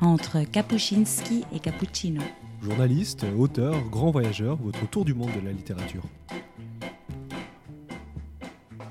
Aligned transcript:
entre 0.00 0.42
Kapuscinski 0.44 1.44
et 1.54 1.58
Cappuccino. 1.58 2.22
Journaliste, 2.62 3.24
auteur, 3.38 3.74
grand 3.90 4.10
voyageur, 4.10 4.56
votre 4.56 4.88
tour 4.88 5.04
du 5.04 5.14
monde 5.14 5.30
de 5.40 5.44
la 5.44 5.52
littérature. 5.52 6.02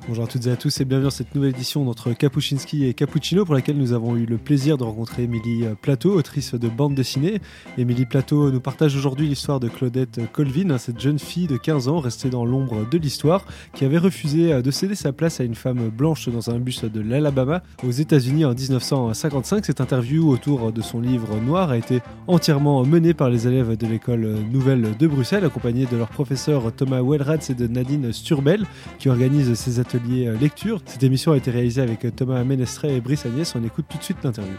Bonjour 0.09 0.23
à 0.23 0.27
toutes 0.27 0.47
et 0.47 0.51
à 0.51 0.55
tous 0.55 0.81
et 0.81 0.85
bienvenue 0.85 1.03
dans 1.03 1.11
cette 1.11 1.35
nouvelle 1.35 1.51
édition 1.51 1.85
d'entre 1.85 2.13
Kapuscinski 2.13 2.83
et 2.83 2.95
Cappuccino 2.95 3.45
pour 3.45 3.53
laquelle 3.53 3.77
nous 3.77 3.93
avons 3.93 4.15
eu 4.15 4.25
le 4.25 4.39
plaisir 4.39 4.75
de 4.75 4.83
rencontrer 4.83 5.21
Émilie 5.21 5.65
Plateau, 5.83 6.15
autrice 6.15 6.55
de 6.55 6.67
bande 6.67 6.95
dessinée. 6.95 7.41
Émilie 7.77 8.07
Plateau 8.07 8.49
nous 8.49 8.59
partage 8.59 8.95
aujourd'hui 8.95 9.27
l'histoire 9.27 9.59
de 9.59 9.67
Claudette 9.67 10.19
Colvin, 10.33 10.75
cette 10.79 10.99
jeune 10.99 11.19
fille 11.19 11.45
de 11.45 11.57
15 11.57 11.89
ans 11.89 11.99
restée 11.99 12.31
dans 12.31 12.43
l'ombre 12.43 12.89
de 12.89 12.97
l'histoire 12.97 13.45
qui 13.75 13.85
avait 13.85 13.99
refusé 13.99 14.63
de 14.63 14.71
céder 14.71 14.95
sa 14.95 15.13
place 15.13 15.41
à 15.41 15.43
une 15.43 15.53
femme 15.53 15.89
blanche 15.89 16.27
dans 16.27 16.49
un 16.49 16.57
bus 16.57 16.85
de 16.85 17.01
l'Alabama 17.01 17.61
aux 17.83 17.91
États-Unis 17.91 18.45
en 18.45 18.55
1955. 18.55 19.63
Cette 19.63 19.79
interview 19.79 20.27
autour 20.27 20.71
de 20.71 20.81
son 20.81 21.01
livre 21.01 21.39
noir 21.39 21.69
a 21.69 21.77
été 21.77 21.99
entièrement 22.25 22.83
menée 22.83 23.13
par 23.13 23.29
les 23.29 23.45
élèves 23.45 23.77
de 23.77 23.85
l'école 23.85 24.27
nouvelle 24.51 24.97
de 24.97 25.05
Bruxelles 25.05 25.45
accompagnés 25.45 25.85
de 25.85 25.97
leur 25.97 26.09
professeur 26.09 26.71
Thomas 26.75 27.03
Wellrads 27.03 27.51
et 27.51 27.53
de 27.53 27.67
Nadine 27.67 28.11
Sturbel 28.11 28.65
qui 28.97 29.07
organisent 29.09 29.53
ces 29.53 29.79
ateliers 29.79 29.98
euh, 30.07 30.37
lecture. 30.37 30.81
Cette 30.85 31.03
émission 31.03 31.31
a 31.31 31.37
été 31.37 31.51
réalisée 31.51 31.81
avec 31.81 32.05
euh, 32.05 32.11
Thomas 32.11 32.43
Ménestré 32.43 32.95
et 32.95 33.01
Brice 33.01 33.25
Agnès. 33.25 33.53
On 33.55 33.63
écoute 33.63 33.85
tout 33.89 33.97
de 33.97 34.03
suite 34.03 34.17
l'interview. 34.23 34.53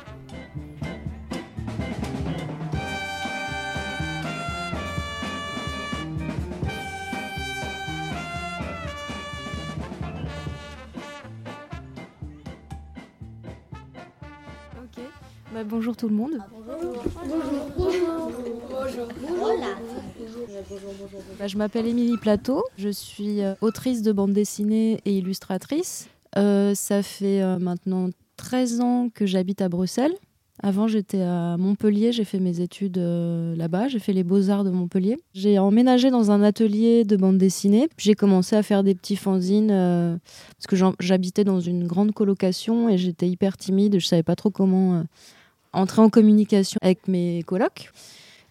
Bah, 15.53 15.65
bonjour 15.65 15.97
tout 15.97 16.09
le 16.09 16.15
monde. 16.15 16.39
bonjour. 16.57 17.03
Bonjour. 17.77 17.77
Bonjour. 17.77 18.33
Bonjour. 18.79 19.09
Bonjour. 19.21 19.81
Bah, 21.39 21.47
je 21.47 21.57
m'appelle 21.57 21.87
Émilie 21.87 22.17
Plateau, 22.17 22.65
je 22.81 22.89
suis 22.89 23.43
euh, 23.43 23.55
autrice 23.61 24.03
de 24.03 24.11
bande 24.11 24.33
dessinée 24.33 25.01
et 25.05 25.19
illustratrice. 25.19 26.09
Euh, 26.37 26.75
ça 26.75 27.03
fait 27.03 27.43
euh, 27.43 27.59
maintenant 27.59 28.11
13 28.37 28.81
ans 28.81 29.09
que 29.15 29.27
j'habite 29.27 29.61
à 29.61 29.69
Bruxelles. 29.69 30.15
Avant, 30.63 30.89
j'étais 30.89 31.23
à 31.23 31.57
Montpellier, 31.57 32.13
j'ai 32.13 32.25
fait 32.25 32.39
mes 32.39 32.61
études 32.61 32.99
là-bas, 32.99 33.89
j'ai 33.89 33.99
fait 33.99 34.13
les 34.13 34.25
beaux-arts 34.25 34.63
de 34.63 34.69
Montpellier. 34.69 35.19
J'ai 35.33 35.59
emménagé 35.59 36.11
dans 36.11 36.31
un 36.31 36.43
atelier 36.43 37.05
de 37.05 37.17
bande 37.17 37.39
dessinée. 37.39 37.89
J'ai 37.97 38.13
commencé 38.13 38.57
à 38.57 38.63
faire 38.63 38.85
des 38.85 38.95
petits 38.95 39.17
fanzines 39.17 39.69
parce 39.69 40.67
que 40.69 40.77
j'habitais 41.01 41.45
dans 41.45 41.61
une 41.61 41.87
grande 41.87 42.13
colocation 42.13 42.91
et 42.91 42.99
j'étais 42.99 43.27
hyper 43.27 43.57
timide, 43.57 43.99
je 43.99 44.07
savais 44.07 44.23
pas 44.23 44.37
trop 44.37 44.51
comment 44.51 45.03
entrer 45.73 46.03
en 46.03 46.11
communication 46.11 46.79
avec 46.83 47.09
mes 47.09 47.43
colocs. 47.47 47.91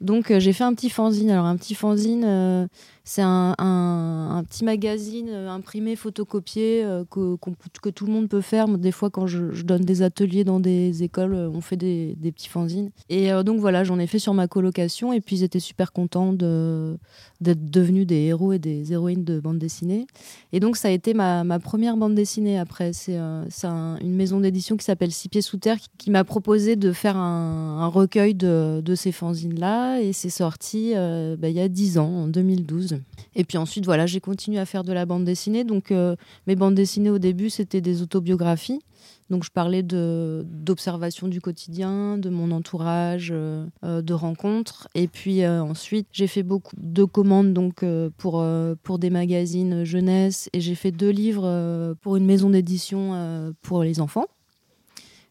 Donc 0.01 0.33
j'ai 0.35 0.53
fait 0.53 0.63
un 0.63 0.73
petit 0.73 0.89
fanzine. 0.89 1.29
Alors 1.29 1.45
un 1.45 1.57
petit 1.57 1.75
fanzine, 1.75 2.67
c'est 3.09 3.23
un, 3.23 4.43
petit 4.47 4.63
magazine 4.63 5.29
euh, 5.29 5.49
imprimé, 5.49 5.95
photocopié, 5.95 6.83
euh, 6.83 7.03
que, 7.09 7.37
que, 7.81 7.89
tout 7.89 8.05
le 8.05 8.13
monde 8.13 8.29
peut 8.29 8.39
faire. 8.39 8.67
Des 8.67 8.91
fois, 8.91 9.09
quand 9.09 9.25
je, 9.25 9.63
donne 9.63 9.81
des 9.81 10.03
ateliers 10.03 10.43
dans 10.43 10.59
des 10.59 11.01
écoles, 11.01 11.33
euh, 11.33 11.49
on 11.49 11.59
fait 11.59 11.75
des, 11.75 12.15
petits 12.21 12.49
fanzines. 12.49 12.91
Et 13.09 13.31
donc 13.43 13.59
voilà, 13.59 13.83
j'en 13.83 13.97
ai 13.97 14.05
fait 14.05 14.19
sur 14.19 14.35
ma 14.35 14.47
colocation. 14.47 15.11
Et 15.11 15.21
puis, 15.21 15.37
ils 15.37 15.43
étaient 15.43 15.59
super 15.59 15.91
contents 15.91 16.33
d'être 16.33 17.71
devenus 17.71 18.05
des 18.05 18.25
héros 18.25 18.53
et 18.53 18.59
des 18.59 18.93
héroïnes 18.93 19.23
de 19.23 19.39
bande 19.39 19.57
dessinée. 19.57 20.05
Et 20.53 20.59
donc, 20.59 20.77
ça 20.77 20.89
a 20.89 20.91
été 20.91 21.15
ma, 21.15 21.43
première 21.59 21.97
bande 21.97 22.13
dessinée 22.13 22.59
après. 22.59 22.93
C'est 22.93 23.17
une 23.17 24.15
maison 24.15 24.39
d'édition 24.39 24.77
qui 24.77 24.85
s'appelle 24.85 25.11
Six 25.11 25.29
Pieds 25.29 25.41
Sous 25.41 25.57
Terre 25.57 25.77
qui, 25.97 26.11
m'a 26.11 26.23
proposé 26.23 26.75
de 26.75 26.91
faire 26.91 27.17
un, 27.17 27.87
recueil 27.87 28.35
de, 28.35 28.93
ces 28.95 29.11
fanzines-là. 29.11 29.99
Et 29.99 30.13
c'est 30.13 30.29
sorti 30.29 30.93
bah, 30.93 31.49
il 31.49 31.55
y 31.55 31.59
a 31.59 31.67
10 31.67 31.97
ans, 31.97 32.05
en 32.05 32.27
2012. 32.27 32.98
Et 33.35 33.43
puis 33.43 33.57
ensuite, 33.57 33.85
voilà, 33.85 34.05
j'ai 34.05 34.19
continué 34.19 34.59
à 34.59 34.65
faire 34.65 34.83
de 34.83 34.93
la 34.93 35.05
bande 35.05 35.25
dessinée. 35.25 35.63
Donc, 35.63 35.91
euh, 35.91 36.15
mes 36.47 36.55
bandes 36.55 36.75
dessinées 36.75 37.09
au 37.09 37.19
début, 37.19 37.49
c'était 37.49 37.81
des 37.81 38.01
autobiographies. 38.01 38.81
Donc, 39.29 39.43
je 39.43 39.51
parlais 39.51 39.83
d'observation 39.83 41.27
du 41.27 41.39
quotidien, 41.39 42.17
de 42.17 42.29
mon 42.29 42.51
entourage, 42.51 43.29
euh, 43.31 43.65
euh, 43.83 44.01
de 44.01 44.13
rencontres. 44.13 44.87
Et 44.95 45.07
puis 45.07 45.45
ensuite, 45.45 46.07
j'ai 46.11 46.27
fait 46.27 46.43
beaucoup 46.43 46.75
de 46.77 47.03
commandes 47.03 47.53
donc, 47.53 47.85
pour, 48.17 48.45
pour 48.83 48.99
des 48.99 49.09
magazines 49.09 49.83
jeunesse. 49.83 50.49
Et 50.53 50.61
j'ai 50.61 50.75
fait 50.75 50.91
deux 50.91 51.11
livres 51.11 51.95
pour 52.01 52.15
une 52.15 52.25
maison 52.25 52.49
d'édition 52.49 53.53
pour 53.61 53.83
les 53.83 53.99
enfants. 53.99 54.25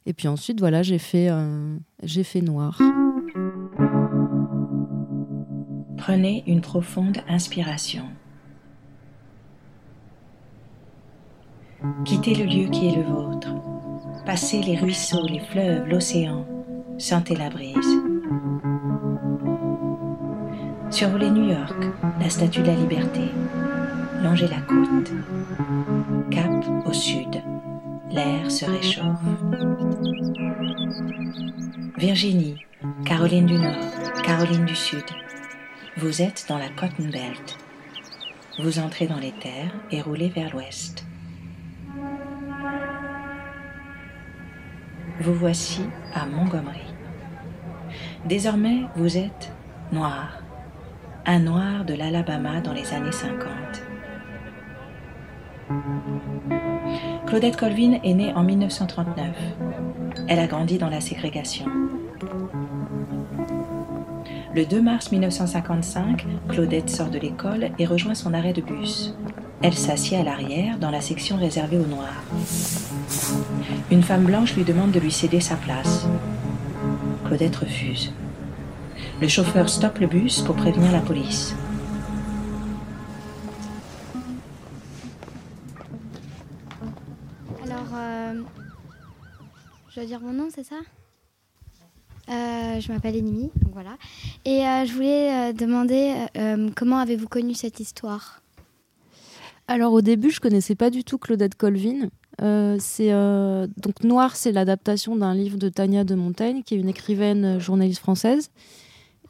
Et 0.06 0.12
puis 0.12 0.28
ensuite, 0.28 0.60
voilà, 0.60 0.82
j'ai 0.82 0.98
fait, 0.98 1.28
j'ai 2.02 2.22
fait 2.22 2.40
Noir. 2.40 2.80
Prenez 6.08 6.42
une 6.46 6.62
profonde 6.62 7.19
inspiration. 7.28 8.04
Quittez 12.06 12.34
le 12.34 12.46
lieu 12.46 12.70
qui 12.70 12.88
est 12.88 12.96
le 12.96 13.02
vôtre. 13.02 13.52
Passez 14.24 14.62
les 14.62 14.78
ruisseaux, 14.78 15.26
les 15.26 15.41
fleuves, 15.41 15.86
l'océan. 15.86 16.46
Sentez 16.96 17.36
la 17.36 17.50
brise. 17.50 17.76
Survolez 20.88 21.28
New 21.28 21.50
York, 21.50 21.84
la 22.19 22.30
statue 22.30 22.62
de 22.62 22.69
la 22.69 22.75
liberté. 22.75 23.28
Longez 24.22 24.48
la 24.48 24.62
côte. 24.62 25.12
Cap 26.30 26.64
au 26.86 26.92
sud. 26.94 27.42
L'air 28.10 28.50
se 28.50 28.64
réchauffe. 28.64 29.20
Virginie, 31.98 32.56
Caroline 33.04 33.44
du 33.44 33.58
Nord, 33.58 33.76
Caroline 34.25 34.64
du 34.64 34.75
Sud. 34.75 35.04
Vous 36.00 36.22
êtes 36.22 36.47
dans 36.48 36.59
la 36.59 36.69
Cotton 36.69 37.09
Belt. 37.10 37.59
Vous 38.62 38.78
entrez 38.78 39.09
dans 39.09 39.19
les 39.19 39.32
terres 39.32 39.72
et 39.91 40.00
roulez 40.00 40.28
vers 40.28 40.54
l'ouest. 40.54 41.04
Vous 45.19 45.34
voici 45.34 45.81
à 46.14 46.25
Montgomery. 46.25 46.94
Désormais, 48.26 48.82
vous 48.94 49.16
êtes 49.16 49.53
noir, 49.91 50.41
un 51.26 51.41
noir 51.41 51.84
de 51.84 51.94
l'Alabama 51.94 52.60
dans 52.60 52.72
les 52.72 52.94
années 52.94 53.10
50. 53.10 53.48
Claudette 57.26 57.56
Colvin 57.56 57.98
est 58.04 58.14
née 58.14 58.32
en 58.34 58.44
1939. 58.44 59.26
Elle 60.28 60.38
a 60.38 60.47
grandi 60.47 60.78
dans 60.78 60.91
la 60.91 61.00
ségrégation. 61.00 61.88
Le 64.58 64.66
2 64.66 64.82
mars 64.82 65.12
1955, 65.12 66.26
Claudette 66.48 66.91
sort 66.91 67.10
de 67.10 67.19
l'école 67.20 67.70
et 67.78 67.86
rejoint 67.86 68.16
son 68.16 68.34
arrêt 68.34 68.52
de 68.52 68.60
bus. 68.60 69.14
Elle 69.62 69.74
s'assied 69.74 70.16
à 70.16 70.24
l'arrière, 70.24 70.80
dans 70.80 70.91
la 70.91 71.00
section 71.00 71.36
réservée 71.36 71.78
aux 71.78 71.86
Noirs. 71.86 72.24
Une 73.92 74.02
femme 74.02 74.24
blanche 74.24 74.56
lui 74.56 74.64
demande 74.64 74.91
de 74.91 74.98
lui 74.98 75.12
céder 75.12 75.38
sa 75.38 75.54
place. 75.54 76.08
Claudette 77.24 77.54
refuse. 77.54 78.12
Le 79.20 79.28
chauffeur 79.28 79.69
stoppe 79.69 80.00
le 80.00 80.08
bus 80.08 80.41
pour 80.41 80.56
prévenir 80.56 80.90
la 80.90 81.02
police. 81.02 81.54
Alors, 87.64 87.94
euh, 87.94 88.42
je 89.90 89.94
dois 89.94 90.04
dire 90.04 90.20
mon 90.20 90.32
nom, 90.32 90.48
c'est 90.52 90.64
ça? 90.64 90.80
Euh, 92.30 92.80
je 92.80 92.92
m'appelle 92.92 93.16
Enimi, 93.16 93.50
donc 93.62 93.72
voilà. 93.72 93.96
Et 94.44 94.66
euh, 94.66 94.84
je 94.84 94.92
voulais 94.92 95.32
euh, 95.32 95.52
demander 95.52 96.14
comment 96.76 96.98
avez-vous 96.98 97.28
connu 97.28 97.54
cette 97.54 97.80
histoire? 97.80 98.42
Alors 99.66 99.92
au 99.92 100.00
début, 100.00 100.30
je 100.30 100.40
connaissais 100.40 100.74
pas 100.74 100.90
du 100.90 101.04
tout 101.04 101.19
Claudette 101.19 101.54
Colvin. 101.54 102.08
c'est 102.78 103.10
donc 103.10 104.04
Noir, 104.04 104.36
c'est 104.36 104.52
l'adaptation 104.52 105.16
d'un 105.16 105.34
livre 105.34 105.58
de 105.58 105.69
Tania 105.69 106.04
de 106.04 106.14
Montaigne, 106.14 106.62
qui 106.62 106.75
est 106.75 106.78
une 106.78 106.88
écrivaine 106.88 107.58
journaliste 107.58 108.00
française. 108.00 108.50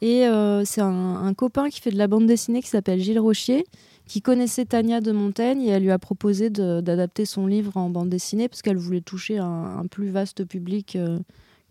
Et 0.01 0.25
c'est 0.63 0.81
un, 0.81 1.33
copain 1.33 1.69
qui 1.69 1.81
fait 1.81 1.91
de 1.91 1.97
la 1.97 2.07
bande 2.07 2.25
dessinée 2.25 2.61
qui 2.61 2.69
s'appelle 2.69 3.01
Gilles 3.01 3.19
Rochier, 3.19 3.65
qui 4.07 4.21
connaissait 4.21 4.63
Tania 4.63 5.01
de 5.01 5.11
Montaigne 5.11 5.61
et 5.61 5.69
elle 5.69 5.83
lui 5.83 5.91
a 5.91 5.99
proposé 5.99 6.49
d'adapter 6.49 7.25
son 7.25 7.45
livre 7.45 7.75
en 7.75 7.89
bande 7.89 8.09
dessinée 8.09 8.47
parce 8.47 8.61
qu'elle 8.61 8.77
voulait 8.77 9.01
toucher 9.01 9.39
un, 9.39 9.85
plus 9.91 10.09
vaste 10.09 10.45
public 10.45 10.97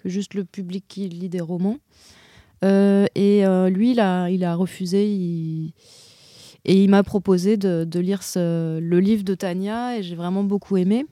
que 0.02 0.08
juste 0.08 0.34
le 0.34 0.44
public 0.44 0.84
qui 0.88 1.08
lit 1.08 1.28
des 1.28 1.40
romans. 1.40 1.78
Euh, 2.64 3.06
et 3.14 3.46
euh, 3.46 3.68
lui, 3.68 3.92
il 3.92 4.00
a, 4.00 4.54
refusé. 4.54 5.04
Et 6.64 6.82
il 6.82 6.90
m'a 6.90 7.02
proposé 7.02 7.56
de, 7.56 7.98
lire 7.98 8.20
le 8.36 8.98
livre 8.98 9.24
de 9.24 9.34
Tania 9.34 9.98
et 9.98 10.02
j'ai 10.02 10.16
vraiment 10.16 10.44
beaucoup 10.44 10.76
aimé. 10.76 11.06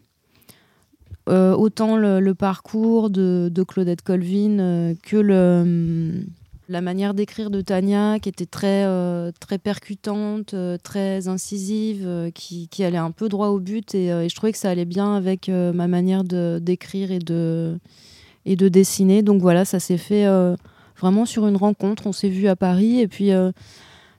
Euh, 1.28 1.54
autant 1.54 1.96
le, 1.96 2.34
parcours 2.34 3.10
de, 3.10 3.64
Claudette 3.66 4.02
Colvin 4.02 4.94
que 5.02 5.16
le, 5.16 6.24
la 6.68 6.80
manière 6.80 7.14
d'écrire 7.14 7.50
de 7.50 7.60
Tania 7.60 8.18
qui 8.20 8.28
était 8.28 8.46
très, 8.46 8.84
très 9.40 9.58
percutante, 9.58 10.54
très 10.82 11.28
incisive, 11.28 12.30
qui, 12.34 12.68
qui, 12.68 12.84
allait 12.84 12.96
un 12.98 13.10
peu 13.12 13.28
droit 13.28 13.48
au 13.48 13.58
but 13.58 13.94
et, 13.94 14.06
et, 14.06 14.28
je 14.28 14.34
trouvais 14.34 14.52
que 14.52 14.58
ça 14.58 14.70
allait 14.70 14.84
bien 14.84 15.14
avec 15.14 15.48
ma 15.48 15.88
manière 15.88 16.22
d'écrire 16.24 17.10
et 17.10 17.18
de, 17.18 17.78
et 18.46 18.56
de 18.56 18.68
dessiner. 18.68 19.22
Donc 19.22 19.42
voilà, 19.42 19.66
ça 19.66 19.78
s'est 19.78 19.98
fait 19.98 20.26
vraiment 20.98 21.26
sur 21.26 21.46
une 21.46 21.56
rencontre. 21.56 22.06
On 22.06 22.12
s'est 22.12 22.30
vu 22.30 22.48
à 22.48 22.56
Paris 22.56 23.00
et 23.00 23.08
puis 23.08 23.32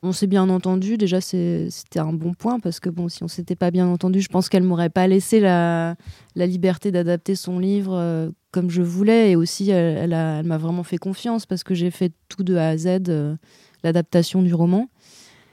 on 0.04 0.12
s'est 0.12 0.28
bien 0.28 0.50
entendu. 0.50 0.98
Déjà, 0.98 1.22
c'était 1.22 2.00
un 2.00 2.14
bon 2.14 2.34
point 2.34 2.60
parce 2.60 2.80
que 2.80 2.90
bon, 2.90 3.10
si 3.10 3.24
on 3.24 3.28
s'était 3.28 3.56
pas 3.56 3.72
bien 3.72 3.88
entendu, 3.88 4.22
je 4.22 4.30
pense 4.30 4.50
qu'elle 4.50 4.64
m'aurait 4.64 4.90
pas 4.90 5.08
laissé 5.08 5.40
la, 5.40 5.96
liberté 6.36 6.92
d'adapter 6.92 7.36
son 7.36 7.60
livre 7.60 7.94
euh, 7.96 8.30
comme 8.52 8.70
je 8.70 8.82
voulais. 8.82 9.32
Et 9.32 9.36
aussi, 9.36 9.70
elle, 9.70 10.12
m'a 10.12 10.58
vraiment 10.58 10.84
fait 10.84 10.98
confiance 10.98 11.46
parce 11.46 11.64
que 11.64 11.74
j'ai 11.74 11.92
fait 11.92 12.12
tout 12.30 12.44
de 12.44 12.56
A 12.56 12.70
à 12.70 12.78
Z, 12.78 12.88
euh, 13.10 13.36
l'adaptation 13.84 14.42
du 14.42 14.54
roman. 14.54 14.90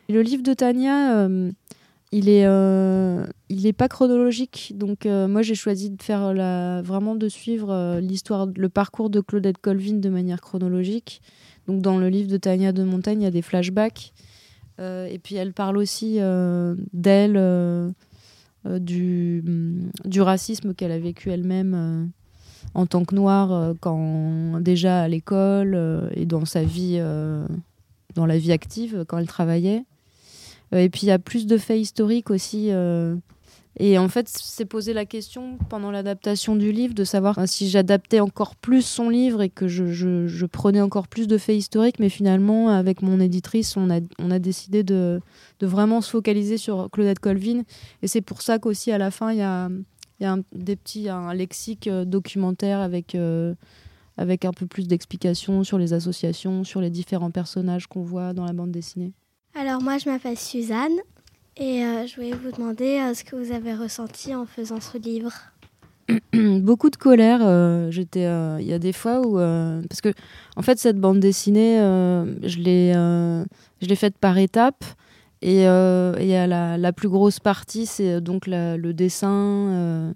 le 0.08 0.22
livre 0.22 0.42
de 0.42 0.52
Tania, 0.52 1.16
euh, 1.16 1.50
il 2.16 2.28
est, 2.28 2.46
il 3.48 3.66
est 3.66 3.72
pas 3.72 3.88
chronologique. 3.88 4.72
Donc 4.76 5.04
moi, 5.04 5.42
j'ai 5.42 5.54
choisi 5.54 5.90
de 5.90 6.02
faire 6.02 6.32
la, 6.32 6.80
vraiment 6.82 7.14
de 7.14 7.28
suivre 7.28 7.98
l'histoire, 8.00 8.48
le 8.56 8.68
parcours 8.68 9.10
de 9.10 9.20
Claudette 9.20 9.58
Colvin 9.58 9.94
de 9.94 10.08
manière 10.08 10.40
chronologique. 10.40 11.20
Donc 11.66 11.82
dans 11.82 11.98
le 11.98 12.08
livre 12.08 12.30
de 12.30 12.36
Tania 12.36 12.72
de 12.72 12.84
Montagne, 12.84 13.22
il 13.22 13.24
y 13.24 13.28
a 13.28 13.30
des 13.30 13.42
flashbacks 13.42 14.12
euh, 14.80 15.06
et 15.06 15.18
puis 15.18 15.36
elle 15.36 15.52
parle 15.52 15.76
aussi 15.76 16.16
euh, 16.18 16.74
d'elle, 16.92 17.36
euh, 17.36 17.90
du, 18.64 19.42
mm, 19.46 19.90
du, 20.04 20.20
racisme 20.20 20.74
qu'elle 20.74 20.90
a 20.90 20.98
vécu 20.98 21.30
elle-même 21.30 22.10
en 22.74 22.86
tant 22.86 23.04
que 23.04 23.14
noire, 23.14 23.74
quand 23.80 24.60
déjà 24.60 25.02
à 25.02 25.08
l'école 25.08 26.10
et 26.14 26.26
dans 26.26 26.44
sa 26.44 26.64
vie, 26.64 26.98
dans 28.14 28.26
la 28.26 28.38
vie 28.38 28.52
active, 28.52 29.04
quand 29.06 29.18
elle 29.18 29.28
travaillait. 29.28 29.84
Et 30.72 30.88
puis 30.88 31.02
il 31.02 31.08
y 31.08 31.12
a 31.12 31.18
plus 31.18 31.46
de 31.46 31.58
faits 31.58 31.80
historiques 31.80 32.30
aussi 32.30 32.70
et 33.80 33.98
en 33.98 34.08
fait, 34.08 34.28
c'est 34.28 34.66
posé 34.66 34.92
la 34.92 35.04
question 35.04 35.58
pendant 35.68 35.90
l'adaptation 35.90 36.54
du 36.54 36.70
livre 36.70 36.94
de 36.94 37.02
savoir 37.02 37.36
si 37.46 37.68
j'adaptais 37.68 38.20
encore 38.20 38.54
plus 38.54 38.82
son 38.82 39.08
livre 39.08 39.42
et 39.42 39.48
que 39.48 39.66
je, 39.66 40.46
prenais 40.46 40.80
encore 40.80 41.08
plus 41.08 41.26
de 41.26 41.38
faits 41.38 41.56
historiques. 41.56 41.98
Mais 41.98 42.08
finalement, 42.08 42.68
avec 42.68 43.02
mon 43.02 43.18
éditrice, 43.18 43.76
on 43.76 43.90
a, 43.90 44.38
décidé 44.38 44.84
de, 44.84 45.20
vraiment 45.60 46.00
se 46.00 46.10
focaliser 46.10 46.56
sur 46.56 46.88
Claudette 46.92 47.18
Colvin. 47.18 47.62
Et 48.02 48.06
c'est 48.06 48.20
pour 48.20 48.42
ça 48.42 48.60
qu'aussi, 48.60 48.92
à 48.92 48.98
la 48.98 49.10
fin, 49.10 49.32
il 49.32 49.38
y 49.38 49.42
a, 49.42 49.68
un, 50.20 51.34
lexique 51.34 51.88
euh, 51.88 52.04
documentaire 52.04 52.88
euh, 53.16 53.54
avec 54.16 54.44
un 54.44 54.52
peu 54.52 54.66
plus 54.66 54.86
d'explications 54.86 55.64
sur 55.64 55.78
les 55.78 55.92
associations, 55.92 56.62
sur 56.62 56.80
les 56.80 56.90
différents 56.90 57.32
personnages 57.32 57.88
qu'on 57.88 58.02
voit 58.02 58.32
dans 58.32 58.44
la 58.44 58.52
bande 58.52 58.70
dessinée. 58.70 59.12
Alors 59.56 59.80
moi, 59.80 59.98
je 59.98 60.08
m'appelle 60.08 60.36
Suzanne. 60.36 60.98
Et 61.56 61.84
euh, 61.84 62.06
je 62.08 62.16
voulais 62.16 62.32
vous 62.32 62.50
demander 62.50 62.98
euh, 62.98 63.14
ce 63.14 63.22
que 63.22 63.36
vous 63.36 63.52
avez 63.52 63.72
ressenti 63.72 64.34
en 64.34 64.46
faisant 64.46 64.80
ce 64.80 64.98
livre. 64.98 65.32
Beaucoup 66.32 66.90
de 66.90 66.96
colère. 66.96 67.38
Euh, 67.42 67.88
j'étais, 67.92 68.24
il 68.60 68.66
y 68.66 68.72
a 68.72 68.80
des 68.80 68.92
fois 68.92 69.20
où, 69.20 69.36
parce 69.88 70.00
que 70.00 70.12
en 70.56 70.62
fait 70.62 70.78
cette 70.80 70.98
bande 70.98 71.20
dessinée, 71.20 71.76
je 71.78 72.58
l'ai, 72.58 72.92
je 72.92 73.86
l'ai 73.86 73.96
faite 73.96 74.18
par 74.18 74.36
étapes. 74.38 74.84
Et, 75.40 75.66
a 75.66 76.46
la, 76.46 76.76
la, 76.76 76.92
plus 76.92 77.08
grosse 77.08 77.38
partie, 77.38 77.86
c'est 77.86 78.20
donc 78.20 78.46
le 78.48 78.92
dessin. 78.92 80.14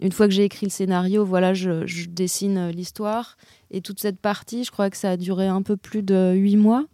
une 0.00 0.12
fois 0.12 0.26
que 0.26 0.34
j'ai 0.34 0.44
écrit 0.44 0.66
le 0.66 0.70
scénario, 0.70 1.24
voilà, 1.24 1.54
je, 1.54 1.86
je 1.86 2.08
dessine 2.08 2.70
l'histoire. 2.70 3.36
Et 3.70 3.80
toute 3.80 4.00
cette 4.00 4.18
partie, 4.18 4.64
je 4.64 4.72
crois 4.72 4.90
que 4.90 4.96
ça 4.96 5.10
a 5.10 5.16
duré 5.16 5.46
un 5.46 5.62
peu 5.62 5.76
plus 5.76 6.02
de 6.02 6.32
huit 6.34 6.56
mois 6.56 6.86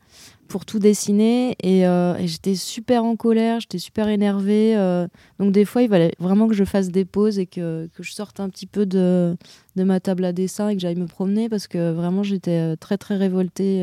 pour 0.52 0.66
tout 0.66 0.78
dessiner 0.78 1.56
euh, 1.64 2.14
et, 2.16 2.28
j'étais 2.28 2.54
super 2.54 3.04
en 3.04 3.16
colère, 3.16 3.60
j'étais 3.60 3.78
super 3.78 4.08
énervée. 4.08 4.76
Euh. 4.76 5.08
donc 5.38 5.50
des 5.50 5.64
fois, 5.64 5.80
il 5.80 5.88
fallait 5.88 6.12
vraiment 6.18 6.46
que 6.46 6.52
je 6.52 6.64
fasse 6.64 6.90
des 6.90 7.06
pauses 7.06 7.38
et 7.38 7.46
que, 7.46 7.88
que 7.94 8.02
je 8.02 8.12
sorte 8.12 8.38
un 8.38 8.50
petit 8.50 8.66
peu 8.66 8.84
de, 8.84 9.34
de, 9.76 9.84
ma 9.84 9.98
table 9.98 10.26
à 10.26 10.32
dessin 10.34 10.68
et 10.68 10.74
que 10.74 10.82
j'aille 10.82 10.96
me 10.96 11.06
promener 11.06 11.48
parce 11.48 11.66
que 11.68 11.90
vraiment 11.92 12.22
j'étais 12.22 12.58
euh, 12.58 12.76
très 12.76 12.98
très 12.98 13.16
révoltée 13.16 13.82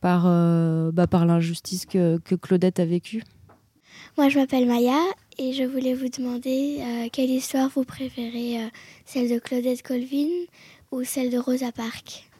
par, 0.00 0.24
bah, 0.92 1.06
par 1.06 1.26
l'injustice 1.26 1.84
que, 1.84 2.18
que, 2.24 2.34
Claudette 2.34 2.80
a 2.80 2.86
vécue. 2.86 3.22
Moi, 4.16 4.30
je 4.30 4.38
m'appelle 4.38 4.66
Maya 4.66 4.98
et 5.38 5.52
je 5.52 5.64
voulais 5.64 5.94
vous 5.94 6.08
demander 6.08 6.80
quelle 7.12 7.30
histoire 7.30 7.68
vous 7.68 7.84
préférez, 7.84 8.58
celle 9.04 9.30
de 9.30 9.38
Claudette 9.38 9.82
Colvin 9.82 10.28
ou 10.90 11.04
celle 11.04 11.30
de 11.30 11.38
Rosa 11.38 11.72
Parks? 11.72 12.30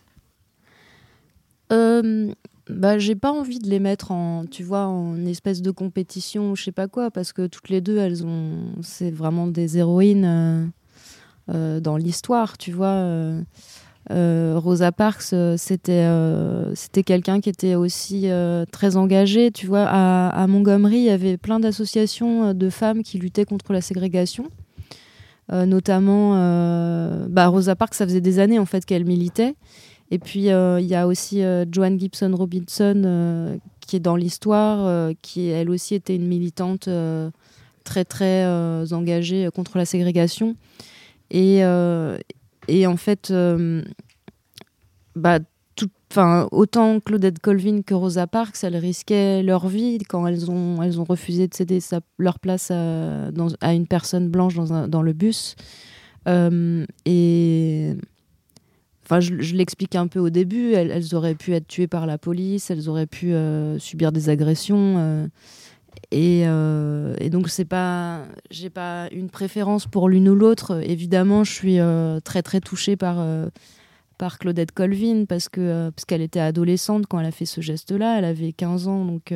Bah, 2.70 2.98
j'ai 2.98 3.14
pas 3.14 3.30
envie 3.30 3.58
de 3.58 3.68
les 3.68 3.78
mettre 3.78 4.10
en, 4.10 4.46
tu 4.46 4.62
vois, 4.62 4.86
en 4.86 5.26
espèce 5.26 5.60
de 5.60 5.70
compétition 5.70 6.52
ou 6.52 6.56
je 6.56 6.64
sais 6.64 6.72
pas 6.72 6.88
quoi, 6.88 7.10
parce 7.10 7.32
que 7.32 7.46
toutes 7.46 7.68
les 7.68 7.82
deux, 7.82 7.98
elles 7.98 8.24
ont, 8.24 8.72
c'est 8.80 9.10
vraiment 9.10 9.46
des 9.46 9.76
héroïnes 9.76 10.24
euh, 10.24 10.66
euh, 11.52 11.80
dans 11.80 11.98
l'histoire, 11.98 12.56
tu 12.56 12.72
vois. 12.72 12.86
Euh, 14.10 14.54
Rosa 14.56 14.92
Parks, 14.92 15.34
c'était 15.56 16.06
c'était 16.74 17.02
quelqu'un 17.02 17.40
qui 17.40 17.50
était 17.50 17.74
aussi 17.74 18.28
très 18.70 18.96
engagé, 18.96 19.50
tu 19.50 19.66
vois. 19.66 19.84
À, 19.86 20.28
à, 20.28 20.46
Montgomery, 20.46 20.96
il 20.96 21.04
y 21.04 21.10
avait 21.10 21.36
plein 21.36 21.60
d'associations 21.60 22.54
de 22.54 22.70
femmes 22.70 23.02
qui 23.02 23.18
luttaient 23.18 23.46
contre 23.46 23.72
la 23.72 23.80
ségrégation. 23.80 24.48
notamment, 25.50 26.32
bah, 27.28 27.46
Rosa 27.48 27.76
Parks, 27.76 27.94
ça 27.94 28.06
faisait 28.06 28.20
des 28.20 28.38
années 28.38 28.58
en 28.58 28.66
fait 28.66 28.84
qu'elle 28.84 29.06
militait. 29.06 29.54
Et 30.10 30.18
puis, 30.18 30.50
euh, 30.50 30.80
il 30.80 30.86
y 30.86 30.94
a 30.94 31.06
aussi 31.06 31.42
euh, 31.42 31.64
Joanne 31.70 31.98
Gibson 31.98 32.32
Robinson, 32.34 33.02
euh, 33.04 33.56
qui 33.80 33.96
est 33.96 34.00
dans 34.00 34.16
l'histoire, 34.16 35.10
qui 35.22 35.48
elle 35.48 35.70
aussi 35.70 35.94
était 35.94 36.16
une 36.16 36.26
militante 36.26 36.88
très, 37.84 38.04
très 38.04 38.46
engagée 38.92 39.48
contre 39.54 39.76
la 39.76 39.84
ségrégation. 39.84 40.56
Et, 41.30 41.64
en 41.66 42.96
fait, 42.96 43.32
bah, 45.14 45.38
autant 46.50 47.00
Claudette 47.00 47.40
Colvin 47.40 47.82
que 47.82 47.92
Rosa 47.92 48.26
Parks, 48.26 48.62
elles 48.62 48.76
risquaient 48.76 49.42
leur 49.42 49.68
vie 49.68 49.98
quand 49.98 50.26
elles 50.26 50.50
ont, 50.50 51.04
refusé 51.04 51.46
de 51.46 51.54
céder 51.54 51.80
leur 52.18 52.38
place 52.38 52.70
à, 52.70 53.74
une 53.74 53.86
personne 53.86 54.30
blanche 54.30 54.54
dans 54.54 55.02
le 55.02 55.12
bus. 55.12 55.56
et 56.26 57.96
Enfin, 59.04 59.20
je, 59.20 59.54
l'explique 59.54 59.96
un 59.96 60.06
peu 60.06 60.18
au 60.18 60.30
début. 60.30 60.72
Elles, 60.72 61.14
auraient 61.14 61.34
pu 61.34 61.52
être 61.52 61.66
tuées 61.66 61.86
par 61.86 62.06
la 62.06 62.16
police, 62.16 62.70
elles 62.70 62.88
auraient 62.88 63.06
pu 63.06 63.34
euh, 63.34 63.78
subir 63.78 64.12
des 64.12 64.30
agressions. 64.30 64.96
Euh, 64.98 65.26
euh, 66.14 67.14
et, 67.20 67.28
donc, 67.28 67.48
c'est 67.50 67.66
pas, 67.66 68.22
j'ai 68.50 68.70
pas 68.70 69.08
une 69.12 69.28
préférence 69.28 69.86
pour 69.86 70.08
l'une 70.08 70.28
ou 70.28 70.34
l'autre. 70.34 70.80
Évidemment, 70.82 71.44
je 71.44 71.52
suis 71.52 71.78
très 72.24 72.42
très 72.42 72.60
touchée 72.60 72.96
par 72.96 73.24
par 74.16 74.38
Claudette 74.38 74.70
Colvin 74.70 75.24
parce 75.24 75.48
que 75.48 75.90
parce 75.90 76.04
qu'elle 76.04 76.22
était 76.22 76.38
adolescente 76.38 77.06
quand 77.08 77.18
elle 77.18 77.26
a 77.26 77.32
fait 77.32 77.46
ce 77.46 77.60
geste-là. 77.60 78.18
Elle 78.18 78.24
avait 78.24 78.52
15 78.52 78.88
ans, 78.88 79.04
donc 79.04 79.34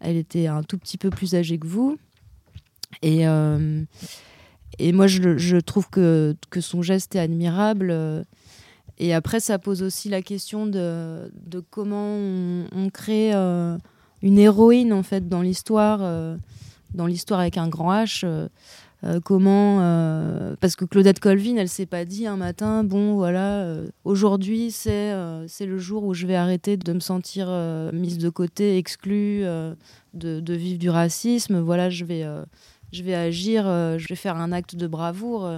elle 0.00 0.16
était 0.16 0.46
un 0.46 0.62
tout 0.62 0.78
petit 0.78 0.98
peu 0.98 1.10
plus 1.10 1.34
âgée 1.34 1.58
que 1.58 1.66
vous. 1.66 1.96
Et 3.02 3.24
et 4.78 4.92
moi, 4.92 5.06
je, 5.06 5.36
je, 5.36 5.56
trouve 5.58 5.90
que, 5.90 6.34
que 6.48 6.60
son 6.60 6.80
geste 6.80 7.14
est 7.14 7.18
admirable. 7.18 7.92
Et 9.00 9.14
après, 9.14 9.40
ça 9.40 9.58
pose 9.58 9.82
aussi 9.82 10.10
la 10.10 10.20
question 10.20 10.66
de, 10.66 11.30
comment 11.70 12.16
on, 12.16 12.90
crée 12.92 13.32
euh, 13.34 13.78
une 14.20 14.38
héroïne 14.38 14.92
en 14.92 15.02
fait 15.02 15.26
dans 15.26 15.40
l'histoire, 15.40 16.00
euh, 16.02 16.36
dans 16.92 17.06
l'histoire 17.06 17.40
avec 17.40 17.56
un 17.56 17.68
grand 17.68 17.94
H. 17.94 18.24
Euh, 18.26 18.48
comment 19.24 19.78
parce 20.60 20.76
que 20.76 20.84
Claudette 20.84 21.20
Colvin 21.20 21.56
elle 21.56 21.70
s'est 21.70 21.86
pas 21.86 22.04
dit 22.04 22.26
un 22.26 22.36
matin 22.36 22.84
bon 22.84 23.14
voilà 23.14 23.76
aujourd'hui 24.04 24.70
c'est 24.70 25.14
c'est 25.48 25.64
le 25.64 25.78
jour 25.78 26.04
où 26.04 26.12
je 26.12 26.26
vais 26.26 26.36
arrêter 26.36 26.76
de 26.76 26.92
me 26.92 27.00
sentir 27.00 27.48
mise 27.94 28.18
de 28.18 28.28
côté 28.28 28.76
exclue 28.76 29.40
de, 29.40 30.40
de, 30.40 30.52
vivre 30.52 30.78
du 30.78 30.90
racisme 30.90 31.60
voilà 31.60 31.88
je 31.88 32.04
vais 32.04 32.26
je 32.92 33.02
vais 33.02 33.14
agir 33.14 33.64
je 33.64 34.06
vais 34.06 34.16
faire 34.16 34.36
un 34.36 34.52
acte 34.52 34.76
de 34.76 34.86
bravoure 34.86 35.50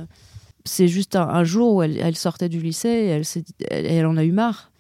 c'est 0.65 0.89
juste 0.89 1.17
un, 1.17 1.45
jour 1.45 1.75
où 1.77 1.83
elle, 1.83 2.17
sortait 2.17 2.49
du 2.49 2.61
lycée 2.61 3.23
et 3.59 3.71
elle, 3.71 4.07
en 4.07 4.17
a 4.17 4.25
eu 4.25 4.33
marre. 4.33 4.71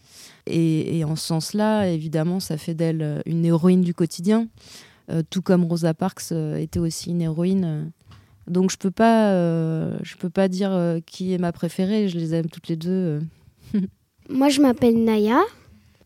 Et, 0.46 1.04
en 1.04 1.16
ce 1.16 1.26
sens-là, 1.26 1.88
évidemment, 1.88 2.40
ça 2.40 2.56
fait 2.56 2.74
d'elle 2.74 3.02
euh, 3.02 3.20
une 3.26 3.44
héroïne 3.44 3.82
du 3.82 3.94
quotidien, 3.94 4.48
euh, 5.10 5.22
tout 5.28 5.42
comme 5.42 5.64
Rosa 5.64 5.94
Parks 5.94 6.32
euh, 6.32 6.56
était 6.56 6.80
aussi 6.80 7.10
une 7.10 7.22
héroïne. 7.22 7.92
Donc 8.48 8.72
je 8.72 8.76
peux 8.76 8.90
peux 8.90 10.30
pas 10.30 10.48
dire 10.48 10.98
qui 11.06 11.32
est 11.32 11.38
ma 11.38 11.52
préférée. 11.52 12.08
Je 12.08 12.18
les 12.18 12.34
aime 12.34 12.46
toutes 12.46 12.66
les 12.66 12.74
deux. 12.74 13.20
Moi, 14.28 14.48
je 14.48 14.60
m'appelle 14.60 15.04
Naya. 15.04 15.40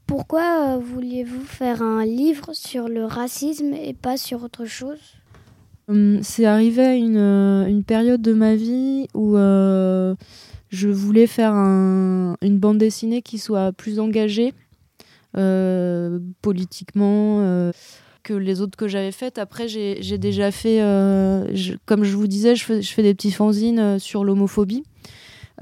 Pourquoi 0.06 0.76
vouliez-vous 0.76 1.44
faire 1.44 1.80
un 1.80 2.04
livre 2.04 2.52
sur 2.52 2.88
le 2.88 3.06
racisme 3.06 3.72
et 3.72 3.94
pas 3.94 4.18
sur 4.18 4.42
autre 4.44 4.66
chose? 4.66 5.00
C'est 6.22 6.44
arrivé 6.44 6.82
à 6.82 6.94
une, 6.94 7.16
euh, 7.16 7.66
une, 7.66 7.84
période 7.84 8.20
de 8.20 8.32
ma 8.32 8.56
vie 8.56 9.06
où 9.14 9.36
euh, 9.36 10.16
je 10.68 10.88
voulais 10.88 11.28
faire 11.28 11.52
un, 11.52 12.36
une 12.42 12.58
bande 12.58 12.78
dessinée 12.78 13.22
qui 13.22 13.38
soit 13.38 13.72
plus 13.72 14.00
engagée 14.00 14.52
euh, 15.36 16.18
politiquement 16.42 17.70
que 18.24 18.34
les 18.34 18.60
autres 18.60 18.76
que 18.76 18.88
j'avais 18.88 19.12
faites. 19.12 19.38
Après, 19.38 19.68
j'ai 19.68 20.18
déjà 20.18 20.50
fait, 20.50 20.80
comme 21.84 22.02
je 22.02 22.16
vous 22.16 22.26
disais, 22.26 22.56
je 22.56 22.64
fais, 22.64 23.02
des 23.02 23.14
petits 23.14 23.30
fanzines 23.30 24.00
sur 24.00 24.24
l'homophobie. 24.24 24.82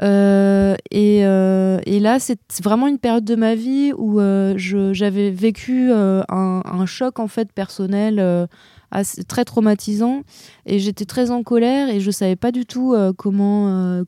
Euh, 0.03 0.77
et, 0.91 1.19
et, 1.19 2.01
là, 2.01 2.19
c'est 2.19 2.39
vraiment 2.63 2.87
une 2.89 2.99
période 2.99 3.25
de 3.25 3.37
ma 3.37 3.55
vie 3.55 3.93
où 3.97 4.19
j'avais 4.57 5.31
vécu 5.31 5.91
un, 5.93 6.87
choc 6.87 7.19
en 7.19 7.29
fait 7.29 7.53
personnel 7.53 8.49
très 9.29 9.45
traumatisant 9.45 10.23
et 10.67 10.79
j'étais 10.79 11.05
très 11.05 11.31
en 11.31 11.43
colère 11.43 11.89
et 11.89 12.01
je 12.01 12.11
savais 12.11 12.37
pas 12.37 12.53
du 12.53 12.67
tout 12.67 12.95
comment 13.19 14.05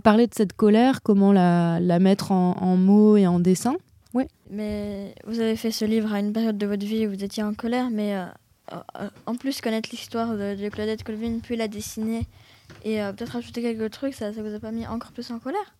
parler 0.00 0.26
de 0.26 0.34
cette 0.34 0.52
colère, 0.52 1.02
comment 1.02 1.32
la, 1.32 1.98
mettre 1.98 2.32
en, 2.32 2.76
mots 2.76 3.16
et 3.16 3.26
en 3.26 3.40
dessin. 3.40 3.76
Oui. 4.16 4.24
Mais 4.50 5.14
vous 5.26 5.40
avez 5.40 5.56
fait 5.56 5.70
ce 5.70 5.84
livre 5.84 6.12
à 6.14 6.20
une 6.20 6.32
période 6.32 6.56
de 6.56 6.66
votre 6.66 6.86
vie 6.86 7.06
où 7.06 7.10
vous 7.10 7.22
étiez 7.22 7.42
en 7.42 7.52
colère, 7.52 7.90
mais 7.90 8.16
euh, 8.16 8.24
euh, 8.72 9.08
en 9.26 9.34
plus 9.34 9.60
connaître 9.60 9.90
l'histoire 9.92 10.36
de, 10.36 10.68
Claudette 10.70 11.04
Colvin, 11.04 11.38
puis 11.42 11.54
la 11.54 11.68
dessiner 11.68 12.26
et 12.84 13.02
euh, 13.02 13.12
peut-être 13.12 13.36
ajouter 13.36 13.62
quelques 13.62 13.90
trucs, 13.90 14.14
ça, 14.14 14.32
ça 14.32 14.42
vous 14.42 14.54
a 14.54 14.58
pas 14.58 14.72
mis 14.72 14.86
encore 14.86 15.12
plus 15.12 15.30
en 15.30 15.38
colère? 15.38 15.74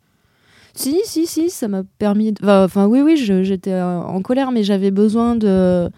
Si, 0.74 1.00
si, 1.04 1.26
si, 1.26 1.50
ça 1.50 1.68
m'a 1.68 1.82
permis. 1.98 2.34
Enfin, 2.42 2.86
oui, 2.86 3.00
oui, 3.00 3.16
j'étais 3.16 3.80
en 3.80 4.20
colère, 4.20 4.52
mais 4.52 4.62
j'avais 4.62 4.90
besoin 4.90 5.34
de. 5.34 5.90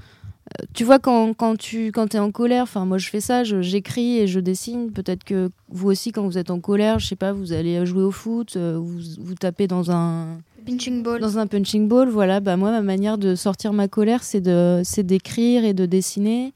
Tu 0.73 0.85
vois, 0.85 0.99
quand, 0.99 1.35
quand 1.35 1.57
tu 1.57 1.93
quand 1.93 2.15
es 2.15 2.19
en 2.19 2.31
colère, 2.31 2.63
enfin, 2.63 2.87
moi 2.87 2.97
je 2.97 3.11
fais 3.11 3.21
ça, 3.21 3.43
j'écris 3.45 4.19
et 4.19 4.27
je 4.27 4.41
dessine. 4.41 4.93
Peut-être 4.93 5.25
que 5.25 5.51
vous 5.69 5.91
aussi, 5.91 6.13
quand 6.13 6.25
vous 6.25 6.39
êtes 6.39 6.51
en 6.51 6.61
colère, 6.61 7.01
je 7.01 7.07
sais 7.09 7.17
pas, 7.17 7.33
vous 7.33 7.53
allez 7.53 7.85
jouer 7.87 8.05
au 8.05 8.13
foot, 8.13 8.57
vous, 8.57 8.99
vous 9.19 9.35
tapez 9.35 9.67
dans 9.67 9.91
un 9.91 10.39
Punching 10.69 11.03
ball. 11.03 11.21
Dans 11.21 11.39
un 11.39 11.47
punching 11.47 11.89
ball, 11.89 12.11
voilà. 12.11 12.41
Bah 12.41 12.57
moi, 12.59 12.71
ma 12.71 12.83
manière 12.83 13.17
de 13.17 13.35
sortir 13.35 13.73
ma 13.73 13.89
colère, 13.89 14.23
c'est 14.23 14.43
de, 14.43 14.83
c'est 14.85 15.03
d'écrire 15.03 15.65
et 15.65 15.73
de 15.73 15.87
dessiner. 15.87 16.53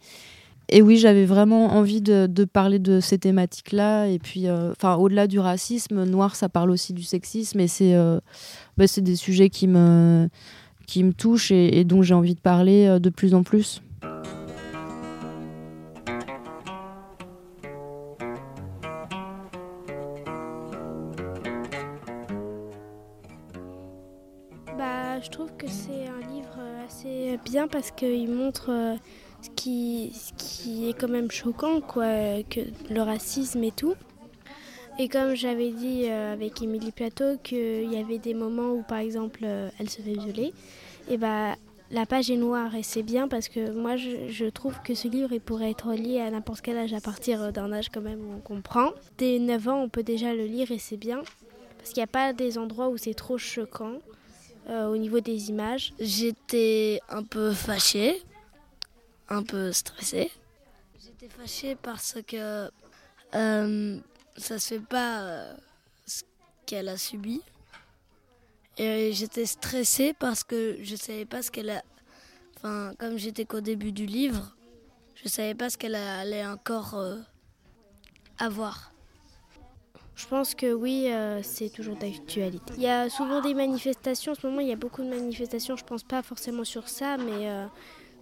Et 0.68 0.80
oui, 0.80 0.96
j'avais 0.96 1.24
vraiment 1.24 1.74
envie 1.74 2.00
de, 2.00 2.44
parler 2.44 2.78
de 2.78 3.00
ces 3.00 3.18
thématiques-là. 3.18 4.06
Et 4.06 4.18
puis, 4.18 4.48
euh, 4.48 4.72
enfin, 4.72 4.96
au-delà 4.96 5.26
du 5.26 5.38
racisme, 5.38 6.04
noir, 6.04 6.34
ça 6.34 6.48
parle 6.48 6.70
aussi 6.70 6.92
du 6.92 7.02
sexisme. 7.02 7.60
Et 7.60 7.68
c'est, 7.68 7.94
euh, 7.94 8.20
bah, 8.76 8.86
des 8.96 9.16
sujets 9.16 9.50
qui 9.50 9.68
me, 9.68 10.28
qui 10.86 11.04
me 11.04 11.12
touchent 11.12 11.50
et, 11.50 11.84
dont 11.84 12.02
j'ai 12.02 12.14
envie 12.14 12.34
de 12.34 12.40
parler 12.40 12.86
euh, 12.86 12.98
de 12.98 13.10
plus 13.10 13.34
en 13.34 13.42
plus. 13.42 13.82
je 25.22 25.30
trouve 25.30 25.52
que 25.56 25.68
c'est 25.68 26.08
un 26.08 26.34
livre 26.34 26.58
assez 26.84 27.38
bien 27.44 27.68
parce 27.68 27.92
qu'il 27.92 28.28
montre 28.28 28.96
qui, 29.62 30.12
ce 30.14 30.32
qui 30.36 30.88
est 30.88 30.92
quand 30.92 31.08
même 31.08 31.30
choquant, 31.30 31.80
quoi, 31.80 32.42
que 32.50 32.60
le 32.90 33.00
racisme 33.00 33.62
et 33.62 33.70
tout. 33.70 33.94
Et 34.98 35.08
comme 35.08 35.34
j'avais 35.34 35.70
dit 35.70 36.04
euh, 36.06 36.32
avec 36.32 36.60
Émilie 36.62 36.90
Plateau 36.90 37.36
qu'il 37.42 37.90
y 37.90 37.96
avait 37.96 38.18
des 38.18 38.34
moments 38.34 38.72
où 38.72 38.82
par 38.82 38.98
exemple 38.98 39.40
euh, 39.44 39.70
elle 39.78 39.88
se 39.88 40.02
fait 40.02 40.12
violer, 40.12 40.52
et 41.08 41.16
bah 41.16 41.54
la 41.90 42.06
page 42.06 42.30
est 42.30 42.36
noire 42.36 42.74
et 42.74 42.82
c'est 42.82 43.02
bien 43.02 43.28
parce 43.28 43.48
que 43.48 43.70
moi 43.70 43.96
je, 43.96 44.48
trouve 44.48 44.80
que 44.82 44.94
ce 44.94 45.08
livre 45.08 45.32
il 45.32 45.40
pourrait 45.40 45.70
être 45.70 45.92
lié 45.92 46.20
à 46.20 46.30
n'importe 46.30 46.60
quel 46.60 46.76
âge 46.76 46.92
à 46.92 47.00
partir 47.00 47.52
d'un 47.52 47.72
âge 47.72 47.88
quand 47.88 48.00
même 48.00 48.20
où 48.20 48.34
on 48.36 48.40
comprend. 48.40 48.90
Dès 49.16 49.38
9 49.38 49.68
ans 49.68 49.82
on 49.82 49.88
peut 49.88 50.02
déjà 50.02 50.34
le 50.34 50.44
lire 50.44 50.70
et 50.70 50.78
c'est 50.78 50.96
bien 50.96 51.22
parce 51.78 51.90
qu'il 51.90 52.00
n'y 52.00 52.04
a 52.04 52.08
pas 52.08 52.32
des 52.32 52.58
endroits 52.58 52.88
où 52.88 52.96
c'est 52.96 53.14
trop 53.14 53.38
choquant. 53.38 53.98
Euh, 54.70 54.86
au 54.86 54.96
niveau 54.96 55.18
des 55.18 55.48
images. 55.50 55.92
J'étais 55.98 57.00
un 57.08 57.24
peu 57.24 57.50
fâchée, 57.50 58.22
un 59.32 59.42
peu 59.42 59.72
stressée. 59.72 60.30
J'étais 61.02 61.28
fâchée 61.28 61.76
parce 61.76 62.16
que 62.26 62.70
euh, 63.34 63.98
ça 64.36 64.58
se 64.58 64.74
fait 64.74 64.80
pas 64.80 65.22
euh, 65.22 65.54
ce 66.06 66.22
qu'elle 66.66 66.88
a 66.88 66.96
subi. 66.96 67.40
Et 68.78 69.12
j'étais 69.12 69.46
stressée 69.46 70.14
parce 70.18 70.44
que 70.44 70.78
je 70.82 70.96
savais 70.96 71.26
pas 71.26 71.42
ce 71.42 71.50
qu'elle 71.50 71.70
a. 71.70 71.82
Enfin, 72.56 72.94
comme 72.98 73.18
j'étais 73.18 73.44
qu'au 73.44 73.60
début 73.60 73.92
du 73.92 74.06
livre, 74.06 74.56
je 75.22 75.28
savais 75.28 75.54
pas 75.54 75.68
ce 75.68 75.76
qu'elle 75.76 75.94
allait 75.94 76.46
encore 76.46 76.96
avoir. 78.38 78.92
Je 80.22 80.26
pense 80.26 80.54
que 80.54 80.72
oui, 80.72 81.06
euh, 81.10 81.42
c'est 81.42 81.70
toujours 81.70 81.96
d'actualité. 81.96 82.74
Il 82.76 82.82
y 82.82 82.88
a 82.88 83.08
souvent 83.08 83.40
des 83.40 83.54
manifestations. 83.54 84.32
En 84.32 84.34
ce 84.34 84.46
moment, 84.46 84.60
il 84.60 84.68
y 84.68 84.72
a 84.72 84.76
beaucoup 84.76 85.02
de 85.02 85.08
manifestations. 85.08 85.76
Je 85.76 85.84
pense 85.84 86.04
pas 86.04 86.22
forcément 86.22 86.64
sur 86.64 86.88
ça, 86.88 87.16
mais 87.16 87.50
euh, 87.50 87.66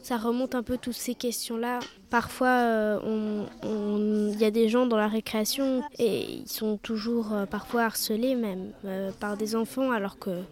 ça 0.02 0.16
remonte 0.16 0.54
un 0.54 0.62
peu 0.62 0.78
toutes 0.78 0.94
ces 0.94 1.14
questions-là. 1.14 1.80
Parfois, 2.08 2.48
euh, 2.48 3.44
il 3.62 4.40
y 4.40 4.44
a 4.44 4.50
des 4.50 4.68
gens 4.68 4.86
dans 4.86 4.96
la 4.96 5.08
récréation 5.08 5.82
et 5.98 6.22
ils 6.32 6.48
sont 6.48 6.76
toujours 6.78 7.32
parfois 7.50 7.82
harcelés 7.82 8.34
même 8.34 8.72
par 9.20 9.36
des 9.36 9.54
enfants, 9.54 9.90
alors 9.90 10.18
que 10.18 10.42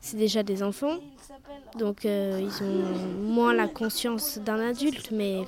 c'est 0.00 0.16
déjà 0.16 0.42
des 0.42 0.62
enfants. 0.62 0.98
Donc, 1.78 2.04
ils 2.04 2.62
ont 2.62 3.22
moins 3.22 3.54
la 3.54 3.68
conscience 3.68 4.38
d'un 4.38 4.60
adulte, 4.60 5.10
mais 5.10 5.42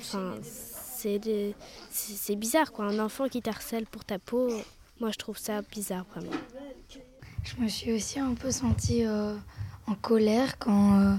c'est 1.91 2.35
bizarre 2.35 2.71
quoi. 2.71 2.85
Un 2.85 2.99
enfant 2.99 3.27
qui 3.27 3.41
t'harcèle 3.41 3.85
pour 3.85 4.05
ta 4.05 4.19
peau. 4.19 4.49
Moi, 4.99 5.11
je 5.11 5.17
trouve 5.17 5.37
ça 5.37 5.61
bizarre, 5.61 6.05
vraiment. 6.13 6.31
Je 7.43 7.61
me 7.61 7.67
suis 7.67 7.91
aussi 7.93 8.19
un 8.19 8.33
peu 8.33 8.49
sentie 8.49 9.05
euh, 9.05 9.35
en 9.87 9.93
colère 9.93 10.57
quand 10.57 10.99
euh, 10.99 11.15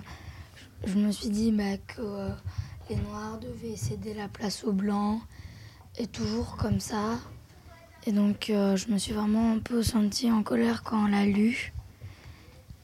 je 0.85 0.95
me 0.95 1.11
suis 1.11 1.31
dit 1.31 1.53
bah, 1.53 1.77
que 1.87 2.01
euh, 2.01 2.31
les 2.91 2.97
Noirs 2.97 3.39
devaient 3.39 3.77
céder 3.77 4.15
la 4.15 4.29
place 4.29 4.65
aux 4.65 4.73
Blancs, 4.73 5.21
et 5.99 6.07
toujours 6.07 6.57
comme 6.57 6.81
ça. 6.81 7.19
Et 8.07 8.13
donc, 8.13 8.47
je 8.49 8.93
me 8.93 8.99
suis 8.99 9.13
vraiment 9.13 9.53
un 9.53 9.59
peu 9.59 9.83
sentie 9.83 10.31
en 10.31 10.45
colère 10.45 10.85
quand 10.85 11.05
on 11.05 11.07
l'a 11.09 11.25
lu, 11.27 11.73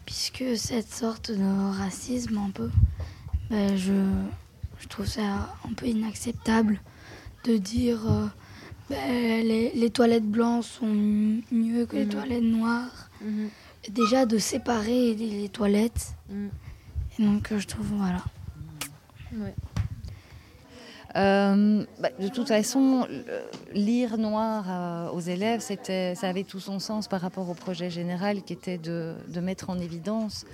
puisque 0.05 0.57
cette 0.57 0.93
sorte 0.93 1.31
de 1.31 1.77
racisme, 1.79 2.39
un 2.39 2.51
peu, 2.51 2.71
bah, 3.49 3.77
je, 3.77 3.93
je 4.81 4.89
trouve 4.89 5.07
ça 5.07 5.55
un 5.69 5.75
peu 5.75 5.87
inacceptable 5.87 6.81
de 7.45 7.57
dire 7.57 8.01
ben, 8.93 9.47
les, 9.75 9.91
toilettes 9.91 10.27
blanches 10.27 10.67
sont 10.67 10.87
mieux 11.51 11.87
que 11.87 11.97
les 11.97 12.05
mhm. 12.05 12.11
toilettes 12.11 12.43
noires. 12.43 13.11
Mhm. 13.23 13.49
Déjà 13.91 14.27
de 14.27 14.39
séparer 14.39 15.15
les, 15.15 15.49
toilettes. 15.49 16.15
Mhm. 16.29 16.51
Donc 17.23 17.53
euh, 17.53 17.59
je 17.59 17.67
trouve 17.69 17.87
voilà. 17.95 18.23
Euh, 21.15 21.85
bah, 22.01 22.09
de 22.19 22.29
toute 22.29 22.49
façon, 22.49 23.07
lire 23.73 24.19
noir 24.19 24.65
euh, 24.69 25.11
aux 25.11 25.21
élèves, 25.21 25.61
ça 25.61 26.29
avait 26.29 26.43
tout 26.43 26.61
son 26.61 26.79
sens 26.79 27.07
par 27.07 27.21
rapport 27.21 27.49
au 27.49 27.55
projet 27.55 27.91
général 27.91 28.43
qui 28.43 28.53
était 28.53 28.79
de, 28.79 29.15
de 29.29 29.41
mettre 29.41 29.71
en 29.71 29.79
évidence 29.79 30.45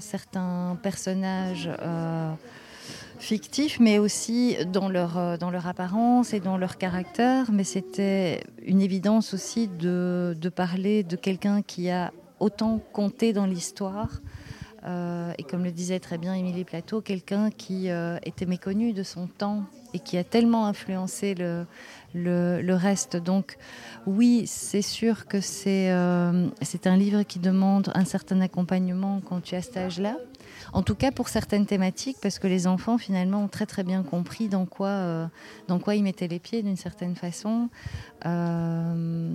certains 0.00 0.76
personnages 0.82 1.70
fictifs, 3.20 3.78
mais 3.78 3.98
aussi 3.98 4.56
dans 4.72 4.88
leur, 4.88 5.38
dans 5.38 5.50
leur 5.50 5.68
apparence 5.68 6.34
et 6.34 6.40
dans 6.40 6.56
leur 6.56 6.78
caractère. 6.78 7.52
Mais 7.52 7.62
c'était 7.62 8.42
une 8.64 8.80
évidence 8.80 9.34
aussi 9.34 9.68
de, 9.68 10.36
de 10.40 10.48
parler 10.48 11.04
de 11.04 11.14
quelqu'un 11.14 11.62
qui 11.62 11.90
a 11.90 12.12
autant 12.40 12.80
compté 12.92 13.32
dans 13.32 13.46
l'histoire. 13.46 14.20
Euh, 14.84 15.32
et 15.38 15.42
comme 15.42 15.64
le 15.64 15.72
disait 15.72 16.00
très 16.00 16.18
bien 16.18 16.34
Émilie 16.34 16.64
Plateau, 16.64 17.00
quelqu'un 17.00 17.50
qui 17.50 17.90
euh, 17.90 18.18
était 18.24 18.46
méconnu 18.46 18.92
de 18.92 19.02
son 19.02 19.26
temps 19.26 19.64
et 19.94 19.98
qui 19.98 20.18
a 20.18 20.24
tellement 20.24 20.66
influencé 20.66 21.34
le, 21.34 21.66
reste. 22.74 23.16
Donc 23.16 23.56
oui, 24.06 24.44
c'est 24.46 24.82
sûr 24.82 25.26
que 25.26 25.40
c'est 25.40 25.90
c'est 26.62 26.86
un 26.86 26.96
livre 26.96 27.22
qui 27.22 27.38
demande 27.38 27.90
un 27.94 28.04
certain 28.04 28.40
accompagnement 28.40 29.20
quand 29.24 29.40
tu 29.40 29.54
as 29.54 29.62
cet 29.62 29.76
âge-là. 29.76 30.16
En 30.72 30.82
tout 30.82 30.94
cas 30.94 31.10
pour 31.10 31.28
certaines 31.28 31.66
thématiques, 31.66 32.16
parce 32.20 32.38
que 32.38 32.46
les 32.46 32.66
enfants 32.66 32.98
finalement 32.98 33.44
ont 33.44 33.48
très 33.48 33.66
très 33.66 33.84
bien 33.84 34.02
compris 34.02 34.48
dans 34.48 34.66
quoi, 34.66 34.88
euh, 34.88 35.26
dans 35.68 35.78
quoi 35.78 35.94
ils 35.94 36.02
mettaient 36.02 36.28
les 36.28 36.38
pieds 36.38 36.62
d'une 36.62 36.76
certaine 36.76 37.16
façon. 37.16 37.68
Euh, 38.24 39.30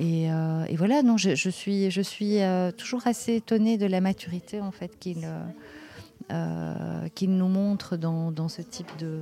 euh, 0.00 0.64
et, 0.68 0.76
voilà, 0.76 1.02
non, 1.02 1.16
je, 1.16 1.50
suis, 1.50 1.90
je 1.90 2.00
suis 2.00 2.38
toujours 2.76 3.06
assez 3.06 3.36
étonnée 3.36 3.78
de 3.78 3.86
la 3.86 4.00
maturité 4.00 4.60
en 4.60 4.72
fait 4.72 4.98
qu'il 4.98 5.28
qu'il 7.14 7.36
nous 7.36 7.48
montre 7.48 7.98
dans, 7.98 8.30
dans, 8.32 8.48
ce 8.48 8.62
type 8.62 8.90
de, 8.98 9.20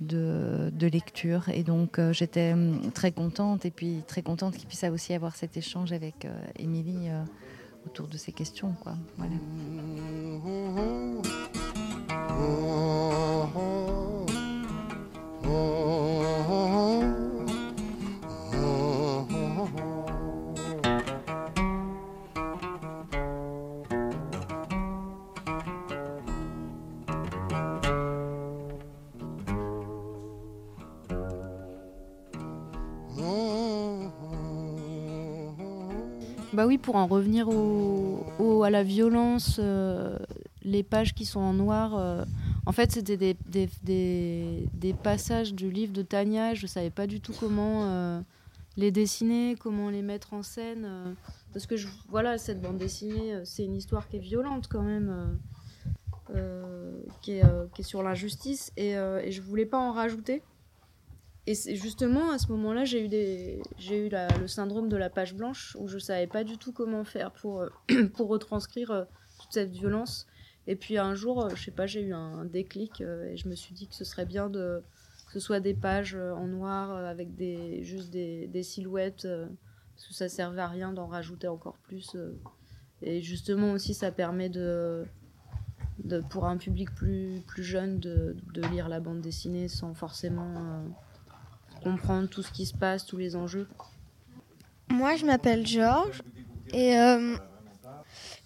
de, 0.00 0.86
lecture. 0.86 1.48
Et 1.48 1.64
donc 1.64 1.98
j'étais 2.12 2.52
hum, 2.52 2.92
très 2.92 3.10
contente 3.10 3.64
et 3.64 3.72
puis 3.72 4.04
très 4.06 4.22
contente 4.22 4.56
qu'il 4.56 4.68
puisse 4.68 4.84
aussi 4.84 5.14
avoir 5.14 5.34
cet 5.34 5.56
échange 5.56 5.92
avec 5.92 6.28
Émilie 6.60 7.08
autour 7.86 8.08
de 8.08 8.16
ces 8.16 8.32
questions. 8.32 8.74
Quoi. 8.80 8.94
Bah 36.52 36.66
oui, 36.66 36.76
pour 36.76 36.96
en 36.96 37.06
revenir 37.06 37.48
à 37.48 38.70
la 38.70 38.82
violence, 38.82 39.56
euh, 39.58 40.18
les 40.62 40.82
pages 40.82 41.14
qui 41.14 41.24
sont 41.24 41.40
en 41.40 41.54
noir, 41.54 41.96
euh, 41.96 42.24
en 42.66 42.72
fait 42.72 42.92
c'était 42.92 43.16
des, 43.16 44.94
passages 45.02 45.54
du 45.54 45.70
livre 45.70 45.94
de 45.94 46.02
Tania, 46.02 46.52
je 46.52 46.64
ne 46.64 46.68
savais 46.68 46.90
pas 46.90 47.06
du 47.06 47.22
tout 47.22 47.32
comment 47.38 47.86
euh, 47.86 48.20
les 48.76 48.90
dessiner, 48.90 49.56
comment 49.58 49.88
les 49.88 50.02
mettre 50.02 50.34
en 50.34 50.42
scène, 50.42 51.16
parce 51.54 51.66
que 51.66 51.74
voilà, 52.10 52.36
cette 52.36 52.60
bande 52.60 52.76
dessinée, 52.76 53.40
c'est 53.44 53.64
une 53.64 53.76
histoire 53.76 54.06
qui 54.08 54.16
est 54.16 54.20
violente 54.20 54.68
quand 54.68 54.82
même, 54.82 55.38
qui 57.22 57.32
est, 57.32 57.82
sur 57.82 58.02
l'injustice, 58.02 58.72
et, 58.76 58.90
et 58.90 59.32
je 59.32 59.40
voulais 59.40 59.66
pas 59.66 59.78
en 59.78 59.92
rajouter. 59.92 60.42
Et 61.46 61.54
justement, 61.74 62.30
à 62.30 62.38
ce 62.38 62.48
moment-là, 62.52 62.84
j'ai 62.84 63.04
eu, 63.04 63.08
des... 63.08 63.60
eu 63.90 64.08
le 64.08 64.46
syndrome 64.46 64.88
de 64.88 64.96
la 64.96 65.10
page 65.10 65.34
blanche 65.34 65.76
où 65.80 65.88
je 65.88 65.98
savais 65.98 66.28
pas 66.28 66.44
du 66.44 66.56
tout 66.56 66.72
comment 66.72 67.02
faire 67.04 67.32
pour, 67.32 67.62
euh, 67.62 67.68
pour 68.14 68.28
retranscrire 68.28 68.92
euh, 68.92 69.04
toute 69.40 69.52
cette 69.52 69.70
violence. 69.70 70.28
Et 70.68 70.76
puis 70.76 70.98
un 70.98 71.16
jour, 71.16 71.44
euh, 71.44 71.50
je 71.56 71.64
sais 71.64 71.72
pas, 71.72 71.86
j'ai 71.86 72.02
eu 72.02 72.14
un 72.14 72.44
déclic 72.44 73.00
et 73.00 73.36
je 73.36 73.48
me 73.48 73.56
suis 73.56 73.74
dit 73.74 73.88
que 73.88 73.94
ce 73.94 74.04
serait 74.04 74.26
bien 74.26 74.48
de 74.48 74.82
que 75.26 75.40
ce 75.40 75.40
soit 75.40 75.60
des 75.60 75.74
pages 75.74 76.14
en 76.14 76.46
noir 76.46 76.94
avec 76.94 77.34
des 77.34 77.82
juste 77.82 78.10
des, 78.10 78.46
des 78.48 78.62
silhouettes 78.62 79.26
parce 79.26 80.06
que 80.06 80.14
ça 80.14 80.28
servait 80.28 80.60
à 80.60 80.68
rien 80.68 80.92
d'en 80.92 81.06
rajouter 81.06 81.48
encore 81.48 81.78
plus. 81.78 82.16
et 83.00 83.22
justement 83.22 83.72
aussi, 83.72 83.94
ça 83.94 84.12
permet 84.12 84.50
de, 84.50 85.04
de 86.04 86.20
pour 86.20 86.44
un 86.44 86.58
public 86.58 86.94
plus 86.94 87.40
plus 87.46 87.64
jeune 87.64 87.98
de, 87.98 88.36
de 88.52 88.62
lire 88.68 88.90
la 88.90 89.00
bande 89.00 89.22
dessinée 89.22 89.68
sans 89.68 89.94
forcément 89.94 90.84
comprendre 91.82 92.28
tout 92.28 92.42
ce 92.42 92.52
qui 92.52 92.66
se 92.66 92.74
passe, 92.74 93.04
tous 93.06 93.16
les 93.16 93.36
enjeux. 93.36 93.68
Moi, 94.90 95.16
je 95.16 95.24
m'appelle 95.24 95.66
Georges 95.66 96.22
et 96.72 96.98
euh, 96.98 97.36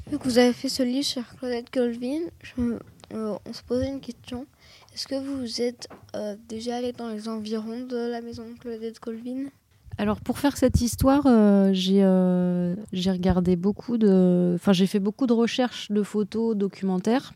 vu 0.08 0.18
que 0.18 0.24
vous 0.24 0.38
avez 0.38 0.52
fait 0.52 0.68
ce 0.68 0.82
livre 0.82 1.04
sur 1.04 1.22
Claudette 1.36 1.70
Colvin, 1.70 2.22
euh, 2.58 2.78
on 3.12 3.52
se 3.52 3.62
posait 3.62 3.88
une 3.88 4.00
question. 4.00 4.46
Est-ce 4.94 5.06
que 5.08 5.14
vous 5.16 5.60
êtes 5.60 5.88
euh, 6.14 6.36
déjà 6.48 6.76
allé 6.76 6.92
dans 6.92 7.08
les 7.08 7.28
environs 7.28 7.84
de 7.84 7.96
la 7.96 8.20
maison 8.20 8.44
de 8.48 8.58
Claudette 8.58 9.00
Colvin? 9.00 9.46
Alors 9.98 10.20
pour 10.20 10.38
faire 10.38 10.56
cette 10.56 10.80
histoire, 10.82 11.22
j'ai 11.72 12.02
regardé 13.10 13.56
beaucoup 13.56 13.96
de, 13.96 14.52
enfin 14.54 14.74
j'ai 14.74 14.86
fait 14.86 15.00
beaucoup 15.00 15.26
de 15.26 15.32
recherches 15.32 15.90
de 15.90 16.02
photos 16.02 16.54
documentaires 16.54 17.32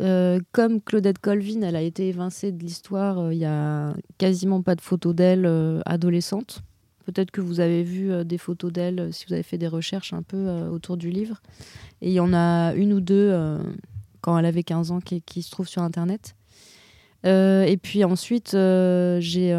euh, 0.00 0.40
comme 0.52 0.80
Claudette 0.80 1.18
Colvin, 1.18 1.62
elle 1.62 1.76
a 1.76 1.82
été 1.82 2.08
évincée 2.08 2.50
de 2.50 2.62
l'histoire, 2.62 3.32
il 3.32 3.36
euh, 3.36 3.38
n'y 3.38 3.44
a 3.44 3.94
quasiment 4.18 4.62
pas 4.62 4.74
de 4.74 4.80
photos 4.80 5.14
d'elle 5.14 5.44
euh, 5.44 5.80
adolescente. 5.84 6.62
Peut-être 7.04 7.30
que 7.30 7.40
vous 7.40 7.60
avez 7.60 7.82
vu 7.82 8.24
des 8.24 8.38
photos 8.38 8.72
d'elle 8.72 9.12
si 9.12 9.26
vous 9.26 9.32
avez 9.32 9.42
fait 9.42 9.58
des 9.58 9.66
recherches 9.66 10.12
un 10.12 10.22
peu 10.22 10.48
autour 10.68 10.96
du 10.96 11.10
livre. 11.10 11.42
Et 12.00 12.10
il 12.10 12.12
y 12.12 12.20
en 12.20 12.32
a 12.32 12.74
une 12.74 12.92
ou 12.92 13.00
deux 13.00 13.36
quand 14.20 14.38
elle 14.38 14.46
avait 14.46 14.62
15 14.62 14.92
ans 14.92 15.00
qui, 15.00 15.20
qui 15.20 15.42
se 15.42 15.50
trouvent 15.50 15.66
sur 15.66 15.82
Internet. 15.82 16.36
et 17.24 17.76
puis 17.82 18.04
ensuite, 18.04 18.52
j'ai 18.52 19.52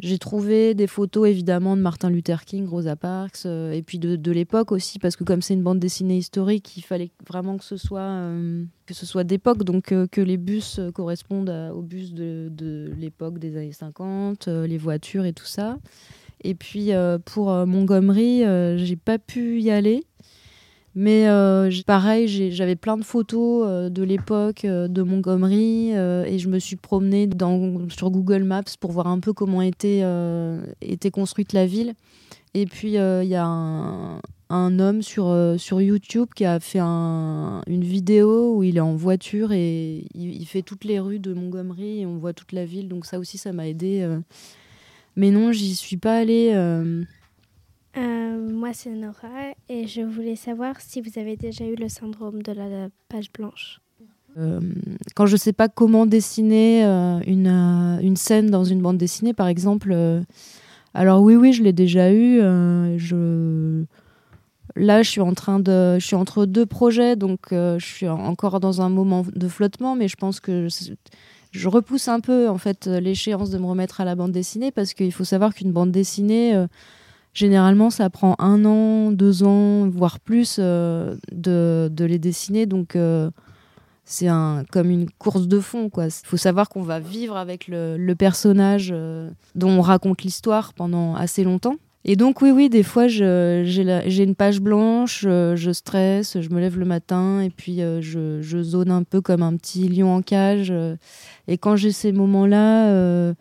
j'ai 0.00 0.18
trouvé 0.18 0.74
des 0.74 0.88
photos 0.88 1.28
évidemment 1.28 1.76
de 1.76 1.82
Martin 1.82 2.10
Luther 2.10 2.44
King, 2.44 2.66
Rosa 2.66 2.96
Parks, 2.96 3.46
euh, 3.46 3.70
et 3.70 3.82
puis 3.82 3.98
de, 3.98 4.32
l'époque 4.32 4.72
aussi, 4.72 4.98
parce 4.98 5.14
que 5.14 5.22
comme 5.22 5.40
c'est 5.40 5.54
une 5.54 5.62
bande 5.62 5.78
dessinée 5.78 6.16
historique, 6.16 6.76
il 6.76 6.82
fallait 6.82 7.12
vraiment 7.28 7.56
que 7.56 7.64
ce 7.64 7.76
soit, 7.76 8.00
euh, 8.00 8.64
soit 8.90 9.22
d'époque, 9.22 9.62
donc 9.62 9.92
euh, 9.92 10.08
que 10.08 10.20
les 10.20 10.36
bus 10.36 10.80
correspondent 10.94 11.70
aux 11.74 11.82
bus 11.82 12.12
de, 12.12 12.48
de 12.50 12.92
l'époque 12.98 13.38
des 13.38 13.56
années 13.56 13.72
50, 13.72 14.48
les 14.48 14.78
voitures 14.78 15.24
et 15.24 15.32
tout 15.32 15.46
ça. 15.46 15.78
Et 16.42 16.54
puis 16.54 16.90
pour 17.24 17.50
Montgomery, 17.66 18.42
j'ai 18.76 18.96
pas 18.96 19.18
pu 19.18 19.60
y 19.60 19.70
aller. 19.70 20.04
Mais 20.96 21.28
euh, 21.28 21.70
pareil, 21.86 22.28
j'avais 22.52 22.76
plein 22.76 22.96
de 22.96 23.02
photos 23.02 23.66
euh, 23.66 23.88
de 23.88 24.04
l'époque 24.04 24.64
euh, 24.64 24.86
de 24.86 25.02
Montgomery 25.02 25.90
et 25.90 26.38
je 26.38 26.48
me 26.48 26.58
suis 26.58 26.76
promenée 26.76 27.28
sur 27.90 28.10
Google 28.10 28.44
Maps 28.44 28.62
pour 28.78 28.92
voir 28.92 29.08
un 29.08 29.18
peu 29.18 29.32
comment 29.32 29.60
était, 29.60 30.02
construite 31.12 31.52
la 31.52 31.66
ville. 31.66 31.94
Et 32.54 32.66
puis 32.66 32.92
il 32.94 33.28
y 33.28 33.34
a 33.34 33.44
un, 33.46 34.78
homme 34.78 35.02
sur, 35.02 35.80
YouTube 35.80 36.28
qui 36.36 36.44
a 36.44 36.60
fait 36.60 36.78
un, 36.80 37.62
une 37.66 37.82
vidéo 37.82 38.56
où 38.56 38.62
il 38.62 38.76
est 38.76 38.80
en 38.80 38.94
voiture 38.94 39.50
et 39.50 40.06
il, 40.14 40.36
il, 40.40 40.46
fait 40.46 40.62
toutes 40.62 40.84
les 40.84 41.00
rues 41.00 41.18
de 41.18 41.34
Montgomery 41.34 42.02
et 42.02 42.06
on 42.06 42.18
voit 42.18 42.32
toute 42.32 42.52
la 42.52 42.64
ville. 42.64 42.86
Donc 42.86 43.06
ça 43.06 43.18
aussi, 43.18 43.36
ça 43.36 43.52
m'a 43.52 43.66
aidé. 43.66 44.08
Mais 45.16 45.32
non, 45.32 45.50
j'y 45.50 45.74
suis 45.74 45.96
pas 45.96 46.16
allée. 46.18 46.52
Euh, 47.96 48.50
moi, 48.50 48.70
c'est 48.72 48.90
Nora 48.90 49.52
et 49.68 49.86
je 49.86 50.02
voulais 50.02 50.36
savoir 50.36 50.80
si 50.80 51.00
vous 51.00 51.18
avez 51.18 51.36
déjà 51.36 51.64
eu 51.64 51.76
le 51.76 51.88
syndrome 51.88 52.42
de 52.42 52.52
la 52.52 52.88
page 53.08 53.32
blanche. 53.32 53.80
Euh, 54.36 54.60
quand 55.14 55.26
je 55.26 55.34
ne 55.34 55.38
sais 55.38 55.52
pas 55.52 55.68
comment 55.68 56.06
dessiner 56.06 56.84
euh, 56.84 57.20
une, 57.24 57.46
une, 58.02 58.16
scène 58.16 58.50
dans 58.50 58.64
une 58.64 58.82
bande 58.82 58.98
dessinée, 58.98 59.32
par 59.32 59.46
exemple, 59.46 59.96
alors 60.92 61.22
oui, 61.22 61.36
oui, 61.36 61.52
je 61.52 61.62
l'ai 61.62 61.72
déjà 61.72 62.12
eu. 62.12 62.38
je... 62.98 63.84
Là, 64.76 65.02
je 65.02 65.10
suis 65.10 65.20
en 65.20 65.34
train 65.34 65.60
de, 65.60 66.00
je 66.00 66.04
suis 66.04 66.16
entre 66.16 66.46
deux 66.46 66.66
projets, 66.66 67.14
donc 67.14 67.38
je 67.50 67.76
suis 67.78 68.08
encore 68.08 68.58
dans 68.58 68.80
un 68.80 68.88
moment 68.88 69.24
de 69.32 69.46
flottement, 69.46 69.94
mais 69.94 70.08
je 70.08 70.16
pense 70.16 70.40
que 70.40 70.66
je 71.52 71.68
repousse 71.68 72.08
un 72.08 72.18
peu 72.18 72.48
en 72.48 72.58
fait 72.58 72.88
l'échéance 72.88 73.50
de 73.50 73.58
me 73.58 73.66
remettre 73.66 74.00
à 74.00 74.04
la 74.04 74.16
bande 74.16 74.32
dessinée 74.32 74.72
parce 74.72 74.94
qu'il 74.94 75.12
faut 75.12 75.22
savoir 75.22 75.54
qu'une 75.54 75.70
bande 75.70 75.92
dessinée 75.92 76.66
Généralement, 77.34 77.90
ça 77.90 78.08
prend 78.10 78.36
un 78.38 78.64
an, 78.64 79.10
deux 79.10 79.42
ans, 79.42 79.88
voire 79.88 80.20
plus 80.20 80.58
euh, 80.60 81.16
de, 81.32 81.88
de, 81.92 82.04
les 82.04 82.20
dessiner. 82.20 82.64
Donc, 82.64 82.94
euh, 82.94 83.28
c'est 84.04 84.28
un, 84.28 84.64
comme 84.70 84.88
une 84.88 85.10
course 85.10 85.48
de 85.48 85.58
fond. 85.58 85.90
Il 85.96 86.10
faut 86.24 86.36
savoir 86.36 86.68
qu'on 86.68 86.82
va 86.82 87.00
vivre 87.00 87.36
avec 87.36 87.66
le, 87.66 87.96
le 87.96 88.14
personnage 88.14 88.90
euh, 88.92 89.30
dont 89.56 89.70
on 89.70 89.80
raconte 89.80 90.22
l'histoire 90.22 90.74
pendant 90.74 91.16
assez 91.16 91.42
longtemps. 91.42 91.74
Et 92.06 92.16
donc, 92.16 92.42
oui, 92.42 92.50
oui, 92.50 92.68
des 92.68 92.82
fois, 92.82 93.08
j'ai 93.08 94.22
une 94.22 94.34
page 94.34 94.60
blanche, 94.60 95.22
je 95.22 95.70
stresse, 95.72 96.38
je 96.40 96.50
me 96.50 96.60
lève 96.60 96.78
le 96.78 96.84
matin 96.84 97.40
et 97.40 97.48
puis 97.50 97.78
je, 97.78 98.40
je, 98.42 98.62
zone 98.62 98.90
un 98.90 99.04
peu 99.04 99.22
comme 99.22 99.42
un 99.42 99.56
petit 99.56 99.88
lion 99.88 100.14
en 100.14 100.20
cage. 100.20 100.72
et 101.48 101.56
quand 101.56 101.76
j'ai 101.76 101.92
ces 101.92 102.12
moments-là 102.12 103.34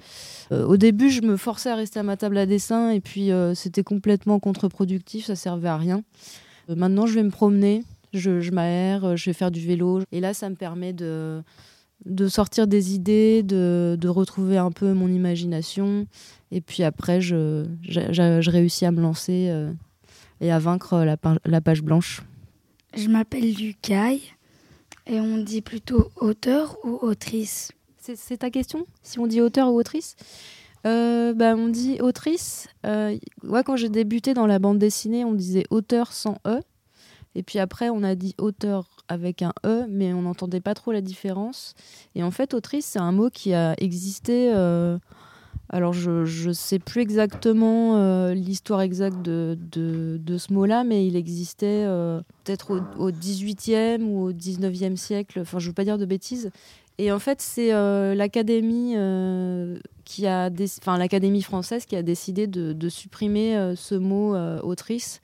euh, 0.53 0.65
au 0.65 0.77
début, 0.77 1.09
je 1.09 1.21
me 1.21 1.37
forçais 1.37 1.69
à 1.69 1.75
rester 1.75 1.99
à 1.99 2.03
ma 2.03 2.17
table 2.17 2.37
à 2.37 2.45
dessin 2.45 2.89
et 2.91 2.99
puis 2.99 3.31
euh, 3.31 3.55
c'était 3.55 3.83
complètement 3.83 4.39
contre-productif, 4.39 5.25
ça 5.25 5.35
servait 5.35 5.69
à 5.69 5.77
rien. 5.77 6.03
Euh, 6.69 6.75
maintenant, 6.75 7.05
je 7.05 7.15
vais 7.15 7.23
me 7.23 7.31
promener, 7.31 7.83
je, 8.13 8.39
je 8.39 8.51
m'aère, 8.51 9.17
je 9.17 9.25
vais 9.25 9.33
faire 9.33 9.51
du 9.51 9.65
vélo 9.65 10.01
et 10.11 10.19
là, 10.19 10.33
ça 10.33 10.49
me 10.49 10.55
permet 10.55 10.93
de, 10.93 11.41
de 12.05 12.27
sortir 12.27 12.67
des 12.67 12.93
idées, 12.95 13.43
de, 13.43 13.97
de, 13.99 14.07
retrouver 14.07 14.57
un 14.57 14.71
peu 14.71 14.93
mon 14.93 15.07
imagination 15.07 16.07
et 16.51 16.61
puis 16.61 16.83
après, 16.83 17.21
je, 17.21 17.65
je, 17.81 18.49
réussis 18.49 18.85
à 18.85 18.91
me 18.91 19.01
lancer 19.01 19.51
et 20.41 20.51
à 20.51 20.59
vaincre 20.59 20.97
la, 21.03 21.17
la 21.45 21.61
page 21.61 21.81
blanche. 21.81 22.21
Je 22.95 23.07
m'appelle 23.07 23.53
Lucas 23.53 24.17
et 25.07 25.19
on 25.19 25.37
dit 25.37 25.61
plutôt 25.61 26.11
auteur 26.17 26.77
ou 26.83 26.99
autrice? 27.01 27.71
C'est 27.97 28.37
ta 28.37 28.49
question? 28.49 28.85
Si 29.01 29.17
on 29.19 29.27
dit 29.27 29.41
auteur 29.41 29.71
ou 29.71 29.79
autrice? 29.79 30.15
Euh, 30.85 31.33
bah, 31.33 31.55
On 31.55 31.69
dit 31.69 32.01
autrice. 32.01 32.67
Euh, 32.85 33.17
quand 33.65 33.75
j'ai 33.77 33.89
débuté 33.89 34.33
dans 34.33 34.47
la 34.47 34.59
bande 34.59 34.77
dessinée, 34.77 35.23
on 35.23 35.33
disait 35.33 35.63
auteur 35.69 36.11
sans 36.11 36.37
E. 36.45 36.59
Et 37.35 37.43
puis 37.43 37.59
après, 37.59 37.89
on 37.89 38.03
a 38.03 38.15
dit 38.15 38.35
auteur 38.37 38.87
avec 39.07 39.41
un 39.41 39.53
E, 39.65 39.85
mais 39.89 40.13
on 40.13 40.23
n'entendait 40.23 40.61
pas 40.61 40.73
trop 40.73 40.91
la 40.91 41.01
différence. 41.01 41.73
Et 42.15 42.23
en 42.23 42.31
fait, 42.31 42.53
autrice, 42.53 42.85
c'est 42.85 42.99
un 42.99 43.11
mot 43.11 43.29
qui 43.29 43.53
a 43.53 43.75
existé. 43.77 44.51
Euh, 44.53 44.97
alors, 45.69 45.93
je 45.93 46.47
ne 46.47 46.53
sais 46.53 46.77
plus 46.77 47.01
exactement 47.01 48.29
l'histoire 48.33 48.81
exacte 48.81 49.21
de, 49.23 49.57
ce 50.37 50.53
mot-là, 50.53 50.83
mais 50.83 51.07
il 51.07 51.15
existait 51.15 51.85
peut-être 52.43 52.75
au, 52.99 53.05
au, 53.05 53.11
18e 53.11 54.03
ou 54.03 54.25
au 54.25 54.33
19e 54.33 54.97
siècle. 54.97 55.39
Enfin, 55.39 55.57
je 55.57 55.65
ne 55.65 55.69
veux 55.69 55.73
pas 55.73 55.85
dire 55.85 55.97
de 55.97 56.05
bêtises. 56.05 56.51
Et 56.97 57.11
en 57.11 57.19
fait, 57.19 57.41
c'est 57.41 57.73
euh, 57.73 58.13
l'académie 58.13 58.93
euh, 58.95 59.79
qui 60.05 60.27
a, 60.27 60.49
l'académie 60.97 61.41
française 61.41 61.85
qui 61.85 61.95
a 61.95 62.03
décidé 62.03 62.45
de, 62.47 62.89
supprimer 62.89 63.57
euh, 63.57 63.75
ce 63.75 63.95
mot 63.95 64.35
autrice 64.61 65.21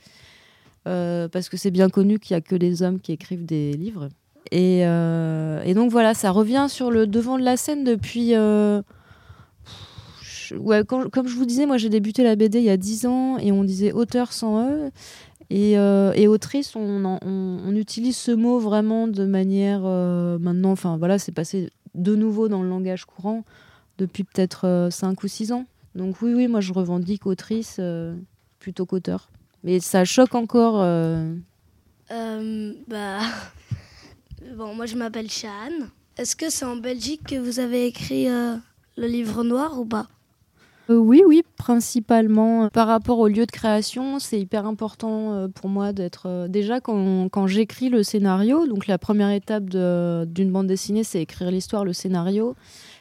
parce 0.84 1.50
que 1.50 1.58
c'est 1.58 1.72
bien 1.72 1.90
connu 1.90 2.20
qu'il 2.20 2.34
y 2.34 2.38
a 2.38 2.42
que 2.42 2.56
des 2.56 2.82
hommes 2.82 3.00
qui 3.00 3.12
écrivent 3.12 3.46
des 3.46 3.74
livres. 3.74 4.10
Et, 4.52 4.80
et, 4.80 5.74
donc 5.74 5.92
voilà, 5.92 6.14
ça 6.14 6.32
revient 6.32 6.68
sur 6.70 6.90
le 6.92 7.06
devant 7.06 7.38
de 7.38 7.44
la 7.44 7.58
scène 7.58 7.84
depuis. 7.84 8.34
ouais, 10.58 10.84
comme 10.86 11.28
je 11.28 11.36
vous 11.36 11.46
disais, 11.46 11.66
moi 11.66 11.78
j'ai 11.78 11.90
débuté 11.90 12.24
la 12.24 12.36
BD 12.36 12.60
il 12.60 12.66
y 12.66 12.70
a 12.70 12.78
10 12.78 13.06
ans 13.06 13.38
et 13.38 13.52
on 13.52 13.64
disait 13.64 13.92
auteur 13.92 14.34
sans 14.34 14.68
E. 14.68 14.92
Et, 15.50 15.80
euh, 15.80 16.14
et 16.14 16.28
autrice, 16.28 16.76
on, 16.76 17.76
utilise 17.76 18.18
ce 18.18 18.32
mot 18.32 18.60
vraiment 18.60 19.08
de 19.08 19.26
manière 19.26 19.82
euh, 19.84 20.38
maintenant, 20.38 20.72
enfin 20.72 20.98
voilà, 20.98 21.18
c'est 21.18 21.32
passé 21.32 21.70
de 21.96 22.16
nouveau 22.16 22.50
dans 22.50 22.62
le 22.62 22.70
langage 22.70 23.06
courant 23.06 23.44
depuis 23.98 24.24
peut-être 24.24 24.90
5 24.92 25.12
euh, 25.12 25.16
ou 25.24 25.28
6 25.28 25.52
ans. 25.52 25.66
Donc 25.96 26.22
oui, 26.22 26.34
oui, 26.34 26.48
moi 26.48 26.62
je 26.62 26.72
revendique 26.72 27.26
autrice 27.26 27.82
plutôt 28.60 28.86
qu'auteur. 28.86 29.30
Mais 29.64 29.80
ça 29.80 30.06
choque 30.06 30.36
encore. 30.36 30.78
bah, 32.10 33.20
bon, 34.56 34.76
moi 34.76 34.86
je 34.86 34.96
m'appelle 34.96 35.30
Chan. 35.30 35.72
Est-ce 36.18 36.36
que 36.36 36.50
c'est 36.50 36.66
en 36.66 36.76
Belgique 36.76 37.22
que 37.28 37.36
vous 37.36 37.60
avez 37.60 37.86
écrit 37.86 38.28
le 38.28 39.08
livre 39.08 39.44
noir 39.44 39.80
ou 39.80 39.86
pas? 39.86 40.08
Euh, 40.90 40.98
oui, 40.98 41.22
oui, 41.26 41.44
principalement. 41.56 42.68
Par 42.70 42.88
rapport 42.88 43.20
au 43.20 43.28
lieu 43.28 43.46
de 43.46 43.52
création, 43.52 44.18
c'est 44.18 44.40
hyper 44.40 44.66
important 44.66 45.34
euh, 45.34 45.48
pour 45.48 45.70
moi 45.70 45.94
d'être. 45.94 46.24
Euh, 46.26 46.48
déjà, 46.48 46.82
quand, 46.82 47.30
quand 47.30 47.46
j'écris 47.46 47.90
le 47.90 48.02
scénario, 48.02 48.66
donc 48.66 48.88
la 48.88 48.98
première 48.98 49.30
étape 49.30 49.66
d'une 49.66 50.52
bande 50.52 50.68
dessinée, 50.68 51.04
c'est 51.04 51.22
écrire 51.22 51.52
l'histoire, 51.52 51.86
le 51.86 51.94
scénario. 51.94 52.56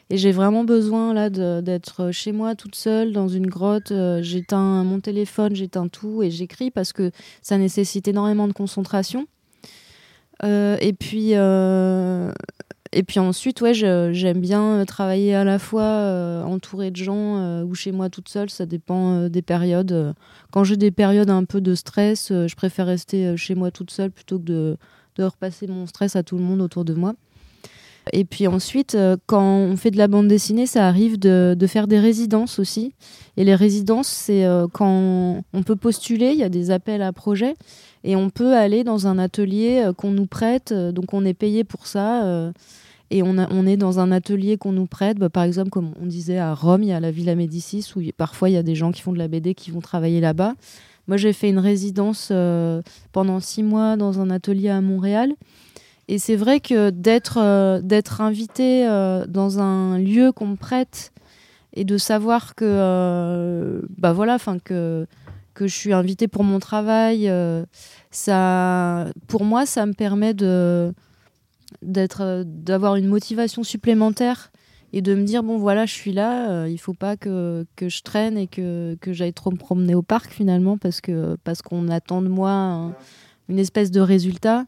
Et 0.09 0.17
j'ai 0.17 0.31
vraiment 0.31 0.63
besoin 0.63 1.13
là 1.13 1.29
d'être 1.29 2.11
chez 2.11 2.31
moi 2.31 2.55
toute 2.55 2.75
seule 2.75 3.13
dans 3.13 3.27
une 3.27 3.47
grotte. 3.47 3.93
j'éteins 4.21 4.83
mon 4.83 4.99
téléphone, 4.99 5.55
j'éteins 5.55 5.87
tout 5.87 6.23
et 6.23 6.31
j'écris 6.31 6.71
parce 6.71 6.93
que 6.93 7.11
ça 7.41 7.57
nécessite 7.57 8.07
énormément 8.07 8.47
de 8.47 8.53
concentration. 8.53 9.27
et 10.43 10.95
puis, 10.99 11.35
et 12.91 13.03
puis 13.03 13.19
ensuite, 13.19 13.61
ouais, 13.61 13.73
j'aime 13.73 14.41
bien 14.41 14.83
travailler 14.85 15.35
à 15.35 15.43
la 15.43 15.59
fois 15.59 15.83
euh, 15.83 16.43
entourée 16.43 16.89
de 16.89 16.95
gens 16.95 17.37
euh, 17.37 17.63
ou 17.63 17.75
chez 17.75 17.91
moi 17.91 18.09
toute 18.09 18.29
seule, 18.29 18.49
ça 18.49 18.65
dépend 18.65 19.13
euh, 19.13 19.29
des 19.29 19.43
périodes. 19.43 20.15
Quand 20.51 20.63
j'ai 20.63 20.75
des 20.75 20.89
périodes 20.89 21.29
un 21.29 21.43
peu 21.43 21.61
de 21.61 21.75
stress, 21.75 22.29
je 22.29 22.55
préfère 22.55 22.87
rester 22.87 23.37
chez 23.37 23.53
moi 23.53 23.69
toute 23.69 23.91
seule 23.91 24.09
plutôt 24.09 24.39
que 24.39 24.45
de, 24.45 24.77
de, 25.17 25.23
repasser 25.23 25.67
mon 25.67 25.85
stress 25.85 26.15
à 26.15 26.23
tout 26.23 26.35
le 26.35 26.43
monde 26.43 26.61
autour 26.61 26.83
de 26.83 26.95
moi. 26.95 27.13
Et 28.13 28.25
puis 28.25 28.47
ensuite, 28.47 28.97
quand 29.25 29.57
on 29.57 29.75
fait 29.75 29.91
de 29.91 29.97
la 29.97 30.07
bande 30.07 30.27
dessinée, 30.27 30.65
ça 30.65 30.87
arrive 30.87 31.19
de, 31.19 31.55
faire 31.67 31.87
des 31.87 31.99
résidences 31.99 32.59
aussi. 32.59 32.93
Et 33.37 33.43
les 33.43 33.55
résidences, 33.55 34.07
c'est 34.07 34.45
quand 34.73 35.43
on 35.53 35.63
peut 35.63 35.75
postuler, 35.75 36.31
il 36.31 36.37
y 36.37 36.43
a 36.43 36.49
des 36.49 36.71
appels 36.71 37.01
à 37.01 37.13
projets, 37.13 37.55
et 38.03 38.15
on 38.15 38.29
peut 38.29 38.55
aller 38.55 38.83
dans 38.83 39.07
un 39.07 39.19
atelier 39.19 39.89
qu'on 39.97 40.11
nous 40.11 40.25
prête, 40.25 40.73
donc 40.73 41.13
on 41.13 41.25
est 41.25 41.33
payé 41.33 41.63
pour 41.63 41.87
ça 41.87 42.51
et 43.11 43.23
on, 43.23 43.65
est 43.65 43.77
dans 43.77 43.99
un 43.99 44.11
atelier 44.11 44.57
qu'on 44.57 44.71
nous 44.71 44.85
prête. 44.85 45.17
Bah, 45.17 45.29
par 45.29 45.43
exemple, 45.43 45.69
comme 45.69 45.93
on 46.01 46.05
disait 46.05 46.37
à 46.37 46.53
Rome, 46.53 46.83
il 46.83 46.89
y 46.89 46.91
a 46.91 46.99
la 46.99 47.11
Villa 47.11 47.35
Médicis 47.35 47.85
où 47.95 48.01
parfois 48.15 48.49
il 48.49 48.53
y 48.53 48.57
a 48.57 48.63
des 48.63 48.75
gens 48.75 48.91
qui 48.91 49.01
font 49.01 49.13
de 49.13 49.17
la 49.17 49.27
BD 49.27 49.55
qui 49.55 49.71
vont 49.71 49.81
travailler 49.81 50.21
là-bas. 50.21 50.53
Moi, 51.07 51.17
j'ai 51.17 51.33
fait 51.33 51.49
une 51.49 51.59
résidence 51.59 52.29
euh, 52.31 52.83
pendant 53.11 53.39
six 53.39 53.63
mois 53.63 53.97
dans 53.97 54.19
un 54.19 54.29
atelier 54.29 54.69
à 54.69 54.79
Montréal. 54.79 55.33
Et 56.09 56.17
c'est 56.17 56.35
vrai 56.35 56.59
que 56.59 56.89
d'être 56.89 57.37
euh, 57.37 57.81
invité 58.19 58.85
euh, 58.85 59.25
dans 59.25 59.59
un 59.59 59.97
lieu 59.97 60.31
qu'on 60.31 60.47
me 60.47 60.55
prête 60.55 61.13
et 61.73 61.85
de 61.85 61.97
savoir 61.97 62.55
que 62.55 63.81
bah 63.97 64.11
voilà, 64.11 64.33
enfin 64.35 64.57
que 64.59 65.05
que 65.53 65.67
je 65.67 65.75
suis 65.75 65.93
invitée 65.93 66.27
pour 66.27 66.43
mon 66.43 66.59
travail, 66.59 67.31
ça 68.11 69.05
pour 69.27 69.45
moi 69.45 69.65
ça 69.65 69.85
me 69.85 69.93
permet 69.93 70.33
de 70.33 70.93
d'être, 71.81 72.21
euh, 72.21 72.43
d'avoir 72.45 72.95
une 72.95 73.07
motivation 73.07 73.63
supplémentaire 73.63 74.51
et 74.91 75.01
de 75.01 75.13
me 75.13 75.23
dire 75.23 75.43
bon 75.43 75.57
voilà 75.57 75.85
je 75.85 75.93
suis 75.93 76.11
là 76.11 76.49
euh, 76.49 76.69
il 76.69 76.79
faut 76.79 76.93
pas 76.93 77.15
que, 77.15 77.65
que, 77.75 77.89
je 77.89 78.01
traîne 78.01 78.37
et 78.37 78.47
que, 78.47 78.97
que 78.99 79.13
j'aille 79.13 79.33
trop 79.33 79.51
me 79.51 79.57
promener 79.57 79.95
au 79.95 80.01
parc 80.01 80.31
finalement 80.31 80.77
parce 80.77 80.99
que 81.01 81.37
parce 81.43 81.61
qu'on 81.61 81.89
attend 81.89 82.21
de 82.21 82.27
moi 82.27 82.91
une 83.49 83.59
espèce 83.59 83.91
de 83.91 84.01
résultat 84.01 84.65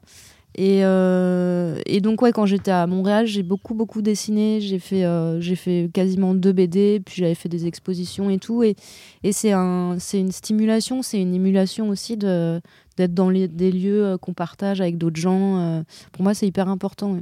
et, 0.55 0.83
euh, 0.83 1.79
et 1.85 2.01
donc 2.01 2.21
ouais 2.21 2.33
quand 2.33 2.45
j'étais 2.45 2.71
à 2.71 2.85
Montréal 2.85 3.25
j'ai 3.25 3.41
beaucoup 3.41 3.73
beaucoup 3.73 4.01
dessiné 4.01 4.59
j'ai 4.59 4.79
fait 4.79 5.05
j'ai 5.39 5.55
fait 5.55 5.89
quasiment 5.93 6.33
deux 6.33 6.51
BD 6.51 7.01
puis 7.05 7.15
j'avais 7.21 7.35
fait 7.35 7.47
des 7.49 7.67
expositions 7.67 8.29
et 8.29 8.37
tout 8.37 8.61
et, 8.61 8.75
et 9.23 9.31
c'est 9.31 9.53
un 9.53 9.95
c'est 9.99 10.19
une 10.19 10.33
stimulation 10.33 11.01
c'est 11.03 11.21
une 11.21 11.33
émulation 11.33 11.87
aussi 11.87 12.17
de 12.17 12.59
d'être 12.97 13.13
dans 13.13 13.31
des 13.31 13.71
lieux 13.71 14.05
euh, 14.05 14.17
qu'on 14.17 14.33
partage 14.33 14.81
avec 14.81 14.97
d'autres 14.97 15.19
gens. 15.19 15.57
Euh, 15.59 15.81
pour 16.11 16.23
moi, 16.23 16.33
c'est 16.33 16.47
hyper 16.47 16.67
important. 16.67 17.19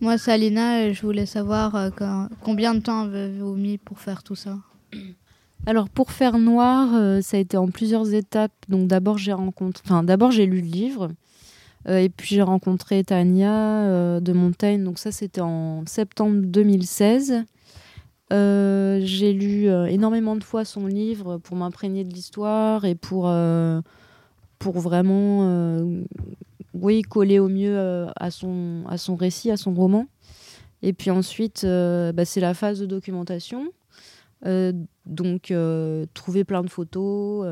Moi, 0.00 0.18
c'est 0.18 0.32
Alina 0.32 0.84
et 0.84 0.94
je 0.94 1.02
voulais 1.02 1.26
savoir 1.26 1.74
euh, 1.76 1.90
combien 2.42 2.74
de 2.74 2.80
temps 2.80 3.02
avez-vous 3.02 3.54
mis 3.54 3.78
pour 3.78 3.98
faire 3.98 4.22
tout 4.22 4.34
ça? 4.34 4.58
Alors 5.66 5.88
pour 5.88 6.12
faire 6.12 6.38
noir, 6.38 7.22
ça 7.22 7.38
a 7.38 7.40
été 7.40 7.56
en 7.56 7.68
plusieurs 7.68 8.12
étapes. 8.12 8.52
Donc 8.68 8.86
d'abord 8.86 9.16
j'ai 9.16 9.32
rencontré, 9.32 9.82
enfin 9.86 10.02
d'abord 10.02 10.30
j'ai 10.30 10.44
lu 10.44 10.60
le 10.60 10.66
livre, 10.66 11.08
et 11.86 12.08
puis 12.08 12.34
j'ai 12.34 12.42
rencontré 12.42 13.04
Tania 13.04 14.20
de 14.20 14.32
Montaigne. 14.32 14.84
Donc 14.84 14.98
ça 14.98 15.12
c'était 15.12 15.40
en 15.40 15.84
septembre 15.86 16.42
2016. 16.44 17.44
j'ai 18.30 19.32
lu 19.32 19.68
énormément 19.88 20.36
de 20.36 20.44
fois 20.44 20.64
son 20.64 20.86
livre 20.86 21.38
pour 21.38 21.56
m'imprégner 21.56 22.04
de 22.04 22.12
l'histoire 22.12 22.84
et 22.84 22.94
pour 22.94 23.28
pour 24.64 24.80
vraiment 24.80 25.40
euh, 25.42 26.04
oui, 26.72 27.02
coller 27.02 27.38
au 27.38 27.48
mieux 27.48 27.76
euh, 27.78 28.06
à, 28.16 28.30
son, 28.30 28.82
à 28.88 28.96
son 28.96 29.14
récit, 29.14 29.50
à 29.50 29.58
son 29.58 29.74
roman. 29.74 30.06
Et 30.80 30.94
puis 30.94 31.10
ensuite, 31.10 31.64
euh, 31.64 32.12
bah, 32.12 32.24
c'est 32.24 32.40
la 32.40 32.54
phase 32.54 32.80
de 32.80 32.86
documentation. 32.86 33.70
donc, 35.04 35.52
trouver 36.14 36.44
plein 36.44 36.62
de 36.62 36.70
photos, 36.70 37.46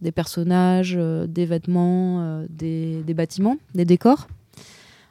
des 0.00 0.12
personnages, 0.12 0.94
des 0.96 1.46
vêtements, 1.46 2.44
des, 2.48 3.02
des, 3.02 3.14
bâtiments, 3.14 3.56
des 3.74 3.84
décors. 3.84 4.28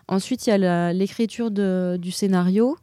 Ensuite, 0.08 0.48
il 0.48 0.50
y 0.52 0.54
a 0.54 0.94
l'écriture 0.94 1.52
du 1.52 2.12
scénario, 2.12 2.78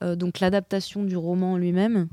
donc 0.00 0.40
l'adaptation 0.40 1.02
du 1.02 1.16
roman 1.16 1.56
lui-même. 1.56 2.08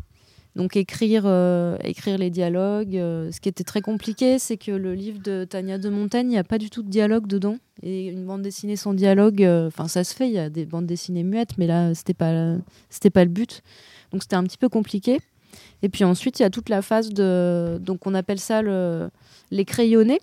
Donc 0.57 0.75
écrire, 0.75 1.21
euh, 1.25 1.77
écrire 1.83 2.17
les 2.17 2.31
dialogues. 2.31 2.97
Euh, 2.97 3.31
ce 3.31 3.39
qui 3.39 3.47
était 3.47 3.63
très 3.63 3.81
compliqué, 3.81 4.39
c'est 4.39 4.57
que 4.57 4.71
le 4.71 4.95
livre 4.95 5.19
de 5.23 5.45
Tania 5.47 5.77
de 5.77 5.87
Montaigne, 5.87 6.25
il 6.25 6.31
n'y 6.31 6.37
a 6.39 6.43
pas 6.43 6.57
du 6.57 6.71
tout 6.71 6.81
de 6.81 6.89
dialogue 6.89 7.27
dedans. 7.27 7.57
Et 7.83 8.07
une 8.07 8.25
bande 8.25 8.41
dessinée 8.41 8.75
sans 8.75 8.95
dialogue, 8.95 9.43
euh, 9.43 9.67
enfin 9.67 9.87
ça 9.87 10.03
se 10.03 10.15
fait, 10.15 10.27
il 10.27 10.33
y 10.33 10.39
a 10.39 10.49
des 10.49 10.65
bandes 10.65 10.87
dessinées 10.87 11.23
muettes, 11.23 11.59
mais 11.59 11.67
là, 11.67 11.93
c'était 11.93 12.15
pas, 12.15 12.55
c'était 12.89 13.11
pas 13.11 13.23
le 13.23 13.29
but. 13.29 13.61
Donc 14.11 14.23
c'était 14.23 14.35
un 14.35 14.43
petit 14.43 14.57
peu 14.57 14.67
compliqué. 14.67 15.19
Et 15.81 15.89
puis 15.89 16.03
ensuite, 16.03 16.39
il 16.39 16.43
y 16.43 16.45
a 16.45 16.49
toute 16.49 16.69
la 16.69 16.81
phase 16.81 17.09
de... 17.09 17.77
Donc 17.81 18.07
on 18.07 18.13
appelle 18.13 18.39
ça 18.39 18.61
le, 18.61 19.09
les 19.51 19.65
crayonnés. 19.65 20.21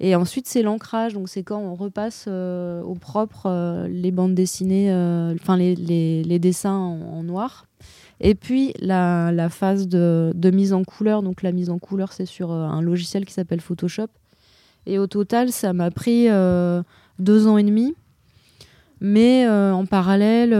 Et 0.00 0.14
ensuite, 0.16 0.46
c'est 0.46 0.62
l'ancrage. 0.62 1.14
Donc 1.14 1.28
c'est 1.28 1.42
quand 1.42 1.58
on 1.58 1.74
repasse 1.74 2.26
au 2.26 2.94
propre 3.00 3.86
les 3.88 4.10
bandes 4.10 4.34
dessinées, 4.34 4.92
enfin 5.40 5.56
les, 5.56 6.38
dessins 6.38 6.76
en 6.76 7.22
noir. 7.22 7.66
Et 8.20 8.34
puis 8.34 8.72
la, 8.80 9.48
phase 9.50 9.88
de, 9.88 10.32
de, 10.34 10.50
mise 10.50 10.72
en 10.72 10.84
couleur, 10.84 11.22
donc 11.22 11.42
la 11.42 11.52
mise 11.52 11.70
en 11.70 11.78
couleur 11.78 12.12
c'est 12.12 12.26
sur 12.26 12.52
euh, 12.52 12.64
un 12.64 12.80
logiciel 12.80 13.24
qui 13.24 13.32
s'appelle 13.32 13.60
Photoshop. 13.60 14.08
Et 14.86 14.98
au 14.98 15.06
total 15.06 15.52
ça 15.52 15.72
m'a 15.72 15.90
pris 15.90 16.28
euh, 16.28 16.82
deux 17.18 17.46
ans 17.46 17.58
et 17.58 17.64
demi. 17.64 17.94
Mais 19.00 19.46
euh, 19.46 19.72
en 19.72 19.86
parallèle, 19.86 20.50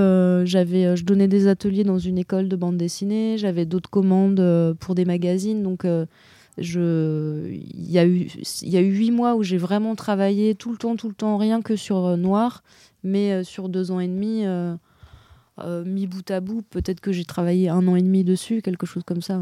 j'avais, 0.46 0.96
je 0.96 1.04
donnais 1.04 1.28
des 1.28 1.46
ateliers 1.46 1.84
dans 1.84 1.98
une 1.98 2.18
école 2.18 2.48
de 2.48 2.56
bande 2.56 2.76
dessinée, 2.76 3.36
j'avais 3.38 3.64
d'autres 3.64 3.90
commandes 3.90 4.74
pour 4.80 4.94
des 4.94 5.04
magazines. 5.04 5.62
Donc 5.62 5.86
je, 6.58 7.48
il 7.50 7.90
y 7.90 7.98
a 7.98 8.06
eu, 8.06 8.28
il 8.62 8.68
y 8.68 8.76
a 8.76 8.80
eu 8.80 8.92
huit 8.92 9.10
mois 9.10 9.34
où 9.34 9.42
j'ai 9.42 9.58
vraiment 9.58 9.94
travaillé 9.94 10.54
tout 10.54 10.70
le 10.72 10.76
temps, 10.76 10.96
tout 10.96 11.08
le 11.08 11.14
temps, 11.14 11.38
rien 11.38 11.62
que 11.62 11.76
sur 11.76 12.16
noir, 12.16 12.62
mais 13.02 13.44
sur 13.44 13.68
deux 13.68 13.90
ans 13.90 14.00
et 14.00 14.08
demi 14.08 14.44
euh, 15.60 15.84
mis 15.84 16.08
bout 16.08 16.28
à 16.30 16.40
bout, 16.40 16.62
peut-être 16.62 17.00
que 17.00 17.12
j'ai 17.12 17.24
travaillé 17.24 17.68
un 17.68 17.86
an 17.86 17.94
et 17.94 18.02
demi 18.02 18.24
dessus, 18.24 18.60
quelque 18.60 18.86
chose 18.86 19.04
comme 19.04 19.22
ça. 19.22 19.40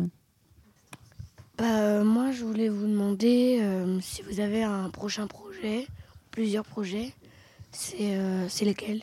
Bah, 1.56 1.80
euh, 1.80 2.04
moi, 2.04 2.32
je 2.32 2.44
voulais 2.44 2.68
vous 2.68 2.86
demander 2.86 3.60
euh, 3.62 3.98
si 4.00 4.22
vous 4.22 4.40
avez 4.40 4.62
un 4.62 4.90
prochain 4.90 5.26
projet, 5.26 5.86
plusieurs 6.30 6.64
projets, 6.64 7.14
c'est 7.72 8.64
lesquels? 8.64 9.02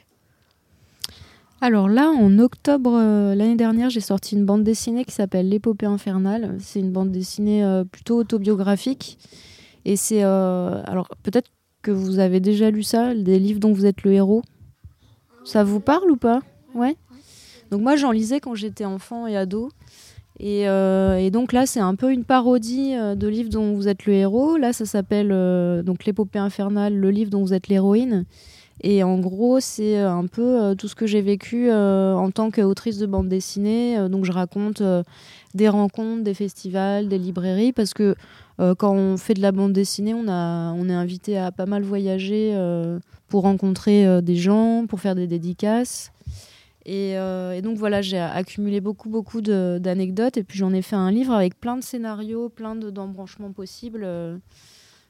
Alors 1.62 1.90
là, 1.90 2.10
en 2.10 2.40
octobre 2.40 2.92
l'année 3.36 3.58
dernière, 3.58 3.90
j'ai 3.90 4.00
sorti 4.00 4.36
une 4.36 4.46
bande 4.46 4.64
dessinée 4.64 5.04
qui 5.04 5.12
s'appelle 5.12 5.50
L'épopée 5.50 5.88
infernale. 5.88 6.56
C'est 6.60 6.80
une 6.80 6.92
bande 6.92 7.12
dessinée 7.12 7.84
plutôt 7.92 8.18
autobiographique. 8.18 9.18
Et 9.84 9.96
c'est... 9.96 10.24
alors 10.24 11.10
peut-être 11.24 11.50
que 11.82 11.92
vous 11.92 12.20
avez 12.20 12.40
déjà 12.40 12.72
lu 12.72 12.84
ça, 12.84 13.14
des 13.14 13.40
livres 13.40 13.60
dont 13.60 13.74
vous 13.74 13.86
êtes 13.86 14.04
le 14.04 14.14
héros. 14.14 14.42
Ça 15.44 15.64
vous 15.64 15.80
parle 15.80 16.12
ou 16.12 16.18
pas? 16.18 16.42
Ouais. 16.76 16.96
Donc 17.72 17.82
moi 17.82 17.96
j'en 17.96 18.12
lisais 18.12 18.40
quand 18.40 18.56
j'étais 18.56 18.86
enfant 18.86 19.28
et 19.28 19.38
ado. 19.38 19.70
Et, 20.40 20.70
euh, 20.70 21.30
donc 21.30 21.52
là 21.52 21.66
c'est 21.66 21.80
un 21.80 21.96
peu 21.96 22.12
une 22.12 22.24
parodie 22.24 22.96
euh, 22.96 23.16
de 23.16 23.28
livre 23.28 23.50
dont 23.50 23.74
vous 23.74 23.88
êtes 23.88 24.06
le 24.06 24.14
héros. 24.14 24.58
Là 24.58 24.74
ça 24.74 24.86
s'appelle 24.86 25.32
euh, 25.32 25.84
donc 25.84 26.06
l'épopée 26.06 26.40
infernale, 26.40 26.96
le 26.96 27.12
livre 27.12 27.30
dont 27.30 27.42
vous 27.42 27.54
êtes 27.54 27.68
l'héroïne. 27.68 28.26
Et 28.82 29.04
en 29.04 29.20
gros 29.20 29.60
c'est 29.60 29.98
un 29.98 30.26
peu 30.28 30.76
tout 30.78 30.88
ce 30.88 30.96
que 30.96 31.06
j'ai 31.06 31.22
vécu 31.22 31.72
en 31.72 32.32
tant 32.32 32.50
qu'autrice 32.52 32.98
de 32.98 33.06
bande 33.06 33.28
dessinée. 33.28 33.98
donc 34.10 34.26
je 34.26 34.32
raconte 34.32 34.82
des 35.54 35.70
rencontres, 35.70 36.24
des 36.24 36.34
festivals, 36.34 37.08
des 37.10 37.18
librairies 37.18 37.74
parce 37.74 37.94
que 37.94 38.16
quand 38.78 38.94
on 38.94 39.18
fait 39.18 39.34
de 39.34 39.42
la 39.42 39.52
bande 39.52 39.74
dessinée 39.74 40.14
on, 40.14 40.28
a, 40.30 40.74
on 40.74 40.88
est 40.90 40.94
invité 40.94 41.38
à 41.38 41.52
pas 41.52 41.66
mal 41.66 41.84
voyager 41.84 42.54
pour 43.28 43.44
rencontrer 43.44 44.22
des 44.22 44.36
gens, 44.36 44.86
pour 44.88 45.02
faire 45.02 45.16
des 45.16 45.28
dédicaces. 45.28 46.12
Et, 46.86 47.16
donc 47.62 47.78
voilà, 47.78 48.02
j'ai 48.02 48.20
accumulé 48.20 48.82
beaucoup, 48.82 49.10
beaucoup 49.10 49.42
d'anecdotes. 49.42 50.38
Et 50.38 50.44
puis 50.44 50.58
j'en 50.58 50.74
ai 50.74 50.82
fait 50.82 50.96
un 50.96 51.12
livre 51.12 51.34
avec 51.34 51.60
plein 51.60 51.78
de 51.78 51.84
scénarios, 51.84 52.50
plein 52.50 52.76
d'embranchements 52.76 53.52
possibles 53.52 54.08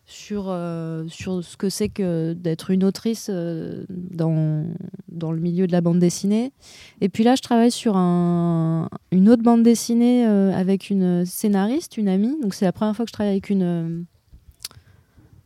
sur, 0.10 0.46
euh, 0.48 1.04
sur 1.08 1.44
ce 1.44 1.56
que 1.56 1.70
c'est 1.70 1.88
que 1.88 2.34
d'être 2.34 2.72
une 2.72 2.84
autrice 2.84 3.28
euh, 3.30 3.86
dans, 3.90 4.66
dans 5.08 5.32
le 5.32 5.40
milieu 5.40 5.68
de 5.68 5.72
la 5.72 5.82
bande 5.82 6.00
dessinée. 6.00 6.52
Et 7.00 7.10
puis 7.10 7.24
là, 7.24 7.36
je 7.36 7.44
travaille 7.44 7.70
sur 7.70 7.96
un, 7.96 8.90
une 9.12 9.30
autre 9.30 9.44
bande 9.44 9.62
dessinée 9.62 10.26
euh, 10.26 10.52
avec 10.52 10.90
une 10.90 11.26
scénariste, 11.26 11.96
une 11.98 12.08
amie. 12.10 12.36
Donc 12.42 12.56
c'est 12.56 12.66
la 12.66 12.72
première 12.72 12.96
fois 12.96 13.06
que 13.06 13.10
je 13.10 13.14
travaille 13.14 13.34
avec 13.34 13.52
une, 13.52 14.06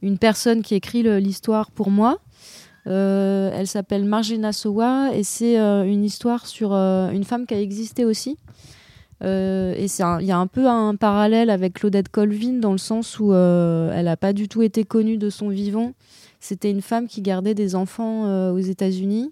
une 0.01 0.17
personne 0.17 0.61
qui 0.61 0.75
écrit 0.75 1.03
l'histoire 1.19 1.69
pour 1.69 1.91
moi. 1.91 2.19
elle 2.85 3.67
s'appelle 3.67 4.05
Margina 4.05 4.53
Sowa 4.53 5.09
et 5.13 5.23
c'est 5.23 5.57
une 5.57 6.05
histoire 6.05 6.47
sur 6.47 6.71
une 6.71 7.25
femme 7.25 7.45
qui 7.45 7.53
a 7.53 7.59
existé 7.59 8.05
aussi 8.05 8.37
euh, 9.23 9.73
et 9.77 9.85
il 9.85 10.25
y 10.25 10.31
a 10.31 10.37
un 10.37 10.47
peu 10.47 10.67
un 10.67 10.95
parallèle 10.95 11.49
avec 11.49 11.73
Claudette 11.73 12.09
Colvin 12.09 12.59
dans 12.59 12.73
le 12.73 12.77
sens 12.77 13.19
où 13.19 13.31
euh, 13.31 13.91
elle 13.95 14.05
n'a 14.05 14.17
pas 14.17 14.33
du 14.33 14.49
tout 14.49 14.61
été 14.61 14.83
connue 14.83 15.17
de 15.17 15.29
son 15.29 15.49
vivant. 15.49 15.93
C'était 16.39 16.69
une 16.69 16.81
femme 16.81 17.07
qui 17.07 17.21
gardait 17.21 17.53
des 17.53 17.75
enfants 17.75 18.25
euh, 18.25 18.51
aux 18.51 18.59
États-Unis 18.59 19.31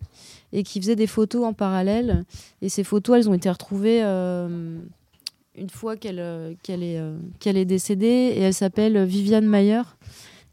et 0.53 0.63
qui 0.63 0.79
faisait 0.79 0.95
des 0.95 1.07
photos 1.07 1.45
en 1.45 1.53
parallèle. 1.53 2.23
Et 2.61 2.69
ces 2.69 2.83
photos, 2.83 3.17
elles 3.17 3.29
ont 3.29 3.33
été 3.33 3.49
retrouvées 3.49 4.01
une 4.01 5.69
fois 5.69 5.97
qu'elle 5.97 6.19
est, 6.19 6.97
est 7.45 7.65
décédée. 7.65 8.33
Et 8.35 8.41
elle 8.41 8.53
s'appelle 8.53 9.03
Viviane 9.03 9.45
Mayer. 9.45 9.81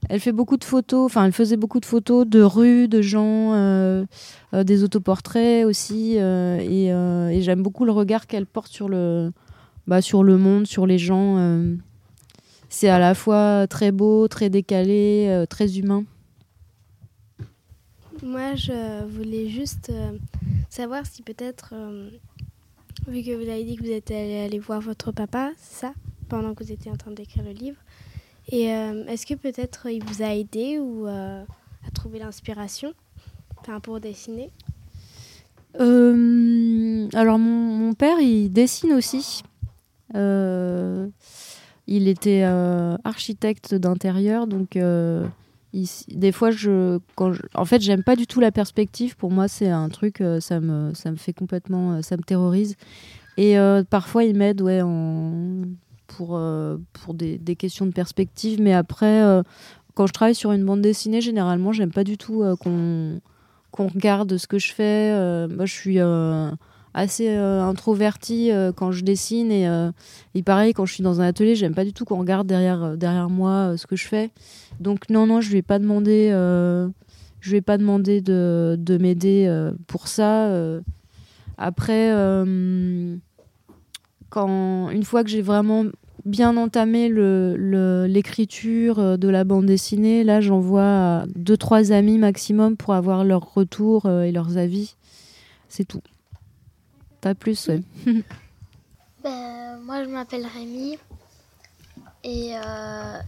Elle 0.08 0.20
fait 0.20 0.32
beaucoup 0.32 0.56
de 0.56 0.64
photos, 0.64 1.14
elle 1.16 1.32
faisait 1.32 1.56
beaucoup 1.56 1.80
de 1.80 1.84
photos 1.84 2.26
de 2.26 2.40
rues, 2.40 2.88
de 2.88 3.02
gens, 3.02 3.52
euh, 3.54 4.04
euh, 4.54 4.62
des 4.62 4.84
autoportraits 4.84 5.66
aussi, 5.66 6.14
euh, 6.18 6.58
et, 7.30 7.42
j'aime 7.42 7.62
beaucoup 7.62 7.84
le 7.84 7.92
regard 7.92 8.26
qu'elle 8.26 8.46
porte 8.46 8.72
sur 8.72 8.88
le, 8.88 9.32
bah, 9.87 10.00
sur 10.00 10.22
le 10.22 10.38
monde, 10.38 10.66
sur 10.66 10.87
les 10.87 10.98
gens. 10.98 11.37
c'est 12.68 12.88
à 12.88 12.98
la 12.98 13.14
fois 13.14 13.66
très 13.66 13.92
beau, 13.92 14.28
très 14.28 14.50
décalé, 14.50 15.44
très 15.50 15.78
humain. 15.78 16.04
Moi, 18.22 18.54
je 18.54 19.04
voulais 19.06 19.48
juste 19.48 19.92
savoir 20.70 21.06
si 21.06 21.22
peut-être, 21.22 21.74
vu 23.08 23.22
que 23.22 23.34
vous 23.34 23.48
avez 23.48 23.64
dit 23.64 23.76
que 23.76 23.82
vous 23.82 23.90
êtes 23.90 24.11
allé 24.11 24.58
voir 24.58 24.80
votre 24.80 25.12
papa, 25.12 25.50
ça, 25.58 25.92
pendant 26.28 26.54
que 26.54 26.64
vous 26.64 26.72
étiez 26.72 26.90
en 26.90 26.96
train 26.96 27.11
d'écrire 27.11 27.44
le 27.44 27.52
livre, 27.52 27.78
et 28.50 28.72
euh, 28.72 29.04
est-ce 29.06 29.26
que 29.26 29.34
peut-être 29.34 29.87
il 29.90 30.02
vous 30.04 30.22
a 30.22 30.34
aidé 30.34 30.78
ou 30.78 31.06
euh, 31.06 31.44
à 31.87 31.90
trouver 31.92 32.18
l'inspiration 32.18 32.92
pour 33.82 34.00
dessiner? 34.00 34.50
Euh, 35.78 37.08
Alors 37.12 37.38
mon, 37.38 37.92
père, 37.92 38.18
il 38.20 38.50
dessine 38.50 38.94
aussi. 38.94 39.42
il 40.14 42.08
était 42.08 42.42
architecte 43.04 43.74
d'intérieur, 43.74 44.46
donc 44.46 44.78
des 45.74 46.32
fois, 46.32 46.50
je, 46.50 46.98
quand 47.14 47.32
en 47.54 47.64
fait, 47.66 47.82
j'aime 47.82 48.02
pas 48.02 48.16
du 48.16 48.26
tout 48.26 48.40
la 48.40 48.50
perspective. 48.50 49.16
Pour 49.16 49.30
moi, 49.30 49.48
c'est 49.48 49.68
un 49.68 49.90
truc, 49.90 50.22
ça 50.40 50.61
me, 50.61 50.94
ça 50.94 51.11
me 51.11 51.16
fait 51.16 51.34
complètement, 51.34 52.00
ça 52.00 52.16
me 52.16 52.22
terrorise. 52.22 52.76
Et 53.37 53.56
parfois, 53.90 54.24
il 54.24 54.34
m'aide, 54.34 54.62
ouais, 54.62 54.80
en 54.80 55.64
pour, 56.09 56.37
euh, 56.37 56.79
pour 56.92 57.14
des, 57.14 57.38
des, 57.38 57.55
questions 57.55 57.87
de 57.87 57.92
perspective. 57.92 58.61
Mais 58.61 58.75
après, 58.75 59.23
euh, 59.23 59.42
quand 59.94 60.09
je 60.09 60.12
travaille 60.12 60.35
sur 60.35 60.51
une 60.51 60.64
bande 60.64 60.81
dessinée, 60.81 61.21
généralement, 61.21 61.71
j'aime 61.71 61.92
pas 61.92 62.05
du 62.05 62.18
tout 62.18 62.42
euh, 62.42 62.57
qu'on 62.57 63.21
qu'on 63.71 63.87
regarde 63.87 64.38
ce 64.38 64.47
que 64.47 64.59
je 64.59 64.73
fais. 64.73 65.12
moi, 65.49 65.66
je 65.66 65.73
suis 65.73 65.99
assez 66.94 67.29
introvertie 67.29 68.51
quand 68.77 68.92
je 68.92 69.05
dessine 69.05 69.53
et, 69.53 69.68
et, 70.35 70.42
pareil 70.42 70.73
quand 70.73 70.87
je 70.87 70.94
suis 70.94 71.03
dans 71.03 71.21
un 71.21 71.27
atelier 71.27 71.55
j'aime 71.55 71.75
pas 71.75 71.85
du 71.85 71.92
tout 71.92 72.07
qu'on 72.07 72.18
regarde 72.18 72.47
derrière 72.47 72.97
derrière 72.97 73.29
moi 73.29 73.77
ce 73.77 73.87
que 73.87 73.94
je 73.94 74.09
fais 74.09 74.31
donc 74.81 75.11
non 75.11 75.27
non 75.27 75.42
je 75.42 75.51
lui 75.51 75.59
ai 75.59 75.62
pas 75.62 75.79
demandé 75.79 76.31
je 76.31 77.51
lui 77.51 77.59
ai 77.59 77.61
pas 77.61 77.77
demandé 77.77 78.23
de, 78.23 78.77
de 78.79 78.97
m'aider 78.97 79.71
pour 79.87 80.09
ça 80.09 80.51
après 81.59 82.11
quand 84.31 84.91
une 84.91 85.05
fois 85.05 85.25
que 85.25 85.31
j'ai 85.31 85.43
vraiment 85.43 85.85
bien 86.25 86.57
entamé 86.57 87.09
l'écriture 87.09 89.01
le, 89.01 89.17
de 89.17 89.29
la 89.29 89.45
bande 89.45 89.67
dessinée, 89.67 90.25
là 90.25 90.41
j'envoie 90.41 91.25
deux 91.35 91.57
trois 91.57 91.93
amis 91.93 92.19
maximum 92.19 92.77
pour 92.77 92.95
avoir 92.95 93.25
leur 93.25 93.55
retour 93.55 94.07
euh, 94.07 94.23
et 94.23 94.33
leurs 94.33 94.59
avis. 94.59 94.95
C'est 95.69 95.85
tout. 95.85 96.03
Pas 97.21 97.35
plus, 97.35 97.69
ouais. 97.69 97.83
ben, 99.25 99.79
moi 99.85 100.05
je 100.05 100.09
m'appelle 100.09 100.47
Rémi 100.47 100.99
et 102.25 102.57
euh, 102.57 103.19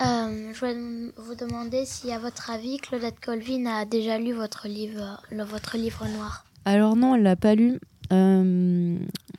euh, 0.00 0.52
je 0.52 0.58
voulais 0.58 1.12
vous 1.16 1.34
demander 1.34 1.84
si 1.84 2.10
à 2.10 2.18
votre 2.18 2.50
avis 2.50 2.78
Claudette 2.78 3.20
Colvin 3.20 3.66
a 3.66 3.84
déjà 3.84 4.18
lu 4.18 4.32
votre 4.32 4.68
livre, 4.68 5.20
votre 5.30 5.76
livre 5.76 6.06
noir. 6.08 6.44
Alors 6.64 6.96
non, 6.96 7.14
elle 7.14 7.22
l'a 7.22 7.36
pas 7.36 7.54
lu. 7.54 7.78
Euh, 8.14 8.96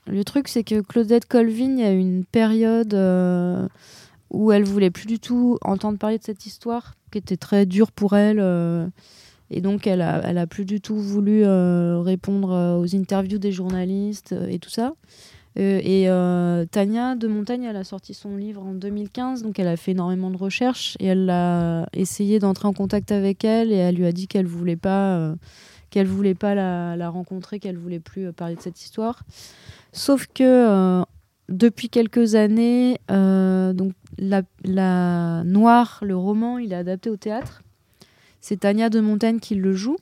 le 0.07 0.23
truc, 0.23 0.47
c'est 0.47 0.63
que 0.63 0.81
Claudette 0.81 1.25
Colvin, 1.25 1.77
il 1.77 1.79
y 1.79 1.83
a 1.83 1.91
une 1.91 2.25
période 2.25 2.93
euh, 2.93 3.67
où 4.29 4.51
elle 4.51 4.63
voulait 4.63 4.91
plus 4.91 5.07
du 5.07 5.19
tout 5.19 5.57
entendre 5.61 5.97
parler 5.97 6.17
de 6.17 6.23
cette 6.23 6.45
histoire, 6.45 6.95
qui 7.11 7.17
était 7.17 7.37
très 7.37 7.65
dure 7.65 7.91
pour 7.91 8.15
elle. 8.15 8.39
Euh, 8.39 8.87
et 9.49 9.61
donc, 9.61 9.87
elle 9.87 10.01
a, 10.01 10.47
plus 10.47 10.65
du 10.65 10.81
tout 10.81 10.97
voulu 10.97 11.45
répondre 11.45 12.79
aux 12.79 12.95
interviews 12.95 13.37
des 13.37 13.51
journalistes 13.51 14.33
et 14.49 14.57
tout 14.57 14.71
ça. 14.71 14.93
et 15.55 16.07
Tania 16.71 17.15
de 17.15 17.27
Montagne, 17.27 17.63
elle 17.63 17.75
a 17.75 17.83
sorti 17.83 18.15
son 18.15 18.37
livre 18.37 18.63
en 18.63 18.73
2015, 18.73 19.43
donc 19.43 19.59
elle 19.59 19.67
a 19.67 19.77
fait 19.77 19.91
énormément 19.91 20.31
de 20.31 20.37
recherches 20.37 20.97
et 20.99 21.05
elle 21.05 21.29
a 21.29 21.87
essayé 21.93 22.39
d'entrer 22.39 22.67
en 22.67 22.73
contact 22.73 23.11
avec 23.11 23.45
elle 23.45 23.71
et 23.71 23.75
elle 23.75 23.95
lui 23.95 24.07
a 24.07 24.11
dit 24.11 24.27
qu'elle 24.27 24.47
voulait 24.47 24.75
pas 24.75 25.35
qu'elle 25.95 26.07
voulait 26.07 26.35
pas 26.35 26.55
la, 26.55 27.09
rencontrer, 27.09 27.57
qu'elle 27.57 27.77
voulait 27.77 28.01
plus 28.01 28.27
euh, 28.27 28.33
parler 28.33 28.57
de 28.57 28.61
cette 28.61 28.81
histoire. 28.81 29.23
Sauf 29.93 30.27
que 30.27 30.43
euh, 30.43 31.03
depuis 31.47 31.87
quelques 31.87 32.35
années, 32.35 32.99
euh, 33.09 33.71
donc 33.71 33.93
la, 34.17 34.43
Noire, 35.45 35.99
le 36.01 36.17
roman, 36.17 36.57
il 36.57 36.73
est 36.73 36.75
adapté 36.75 37.09
au 37.09 37.15
théâtre. 37.15 37.61
C'est 38.41 38.59
Tania 38.59 38.89
de 38.89 38.99
Montagne 38.99 39.39
qui 39.39 39.55
le 39.55 39.73
joue. 39.73 39.95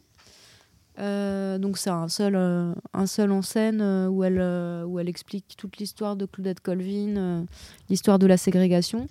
donc 0.97 1.77
c'est 1.77 1.91
un 1.91 2.07
seul, 2.07 2.35
un 2.35 3.05
seul 3.05 3.31
en 3.31 3.43
scène 3.43 4.07
où, 4.09 4.23
elle, 4.23 4.41
où 4.87 4.99
elle 4.99 5.07
explique 5.07 5.53
toute 5.57 5.77
l'histoire 5.77 6.15
de 6.15 6.25
Claudette 6.25 6.59
Colvin, 6.59 7.45
l'histoire 7.87 8.17
de 8.17 8.25
la 8.25 8.37
ségrégation. 8.37 9.07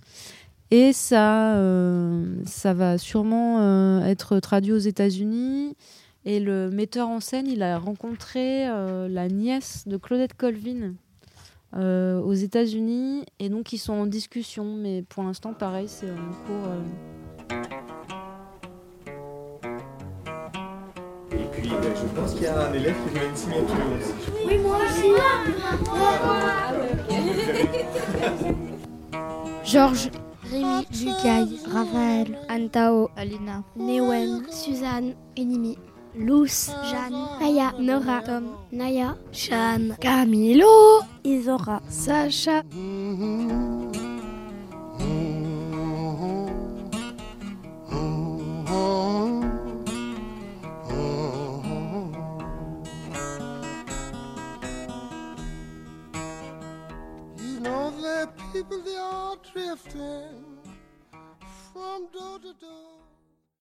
Et 0.73 0.93
ça, 0.93 1.57
ça 2.45 2.75
va 2.75 2.99
sûrement 2.99 4.05
être 4.05 4.41
traduit 4.41 4.73
aux 4.73 4.79
États-Unis. 4.79 5.77
Et 6.25 6.39
le 6.39 6.71
metteur 6.71 7.09
en 7.09 7.19
scène, 7.21 7.49
il 7.49 7.63
a 7.63 7.79
rencontré 7.79 8.69
euh, 8.69 9.09
la 9.09 9.29
nièce 9.29 9.89
de 9.89 9.97
Claudette 9.97 10.35
Colvin 10.35 10.95
euh, 11.75 12.21
aux 12.21 12.33
États-Unis. 12.33 13.25
Et 13.41 13.49
donc, 13.49 13.73
ils 13.73 13.79
sont 13.79 13.95
en 13.95 14.07
discussion. 14.07 14.77
Mais 14.77 15.03
pour 15.03 15.25
l'instant, 15.25 15.53
pareil, 15.53 15.89
c'est 15.89 16.11
en 16.11 16.33
cours. 16.47 16.69
Euh. 16.69 16.83
Et 21.33 21.45
puis, 21.51 21.69
je 21.69 22.21
pense 22.21 22.35
qu'il 22.35 22.45
y 22.45 22.47
a 22.47 22.69
un 22.69 22.73
élève 22.73 22.95
qui 23.05 23.19
veut 23.19 23.27
une 23.29 23.37
signature 23.37 23.77
aussi. 23.99 24.13
Oui, 24.47 24.59
moi 24.59 24.79
aussi. 24.85 25.09
Georges. 29.65 30.11
Rémi, 30.45 30.87
Jukai, 30.93 31.47
Raphaël, 31.73 32.39
Antao, 32.51 33.09
Alina, 33.17 33.65
Newen, 33.75 34.43
Suzanne, 34.51 35.15
Enimi. 35.35 35.79
Luz, 36.15 36.71
Jeanne, 36.91 37.27
Aya, 37.41 37.73
Nora, 37.79 38.23
Tom, 38.25 38.57
Naya, 38.71 39.17
Shan, 39.33 39.97
Camilo, 40.01 41.01
Isora, 41.25 41.81
Sacha. 41.89 42.63